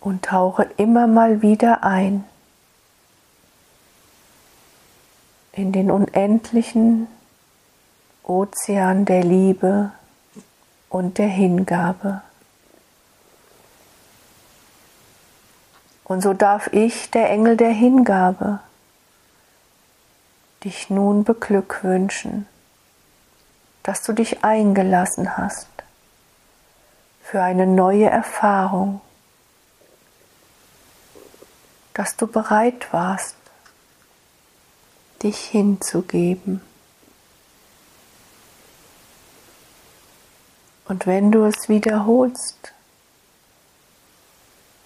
Und 0.00 0.26
tauche 0.26 0.64
immer 0.76 1.06
mal 1.06 1.40
wieder 1.40 1.82
ein 1.84 2.24
in 5.56 5.70
den 5.70 5.90
unendlichen 5.90 7.06
Ozean 8.24 9.04
der 9.04 9.22
Liebe 9.22 9.92
und 10.88 11.18
der 11.18 11.28
Hingabe. 11.28 12.22
Und 16.04 16.22
so 16.22 16.34
darf 16.34 16.68
ich, 16.72 17.10
der 17.10 17.30
Engel 17.30 17.56
der 17.56 17.70
Hingabe, 17.70 18.60
dich 20.64 20.90
nun 20.90 21.24
beglückwünschen, 21.24 22.46
dass 23.82 24.02
du 24.02 24.12
dich 24.12 24.44
eingelassen 24.44 25.36
hast 25.36 25.68
für 27.22 27.42
eine 27.42 27.66
neue 27.66 28.08
Erfahrung, 28.08 29.00
dass 31.92 32.16
du 32.16 32.26
bereit 32.26 32.92
warst, 32.92 33.36
dich 35.24 35.38
hinzugeben. 35.46 36.60
Und 40.84 41.06
wenn 41.06 41.32
du 41.32 41.44
es 41.46 41.68
wiederholst, 41.68 42.74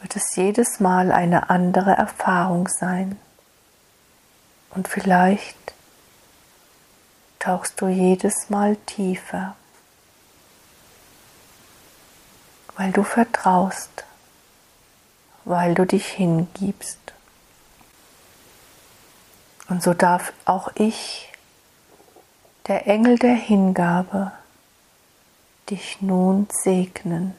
wird 0.00 0.14
es 0.14 0.36
jedes 0.36 0.78
Mal 0.78 1.10
eine 1.10 1.50
andere 1.50 1.90
Erfahrung 1.90 2.68
sein. 2.68 3.18
Und 4.70 4.86
vielleicht 4.86 5.56
tauchst 7.40 7.80
du 7.80 7.88
jedes 7.88 8.48
Mal 8.48 8.76
tiefer, 8.86 9.56
weil 12.76 12.92
du 12.92 13.02
vertraust, 13.02 14.04
weil 15.44 15.74
du 15.74 15.84
dich 15.84 16.06
hingibst. 16.06 16.98
Und 19.68 19.82
so 19.82 19.94
darf 19.94 20.32
auch 20.44 20.70
ich, 20.76 21.30
der 22.66 22.86
Engel 22.86 23.18
der 23.18 23.34
Hingabe, 23.34 24.32
dich 25.70 26.00
nun 26.00 26.48
segnen. 26.50 27.34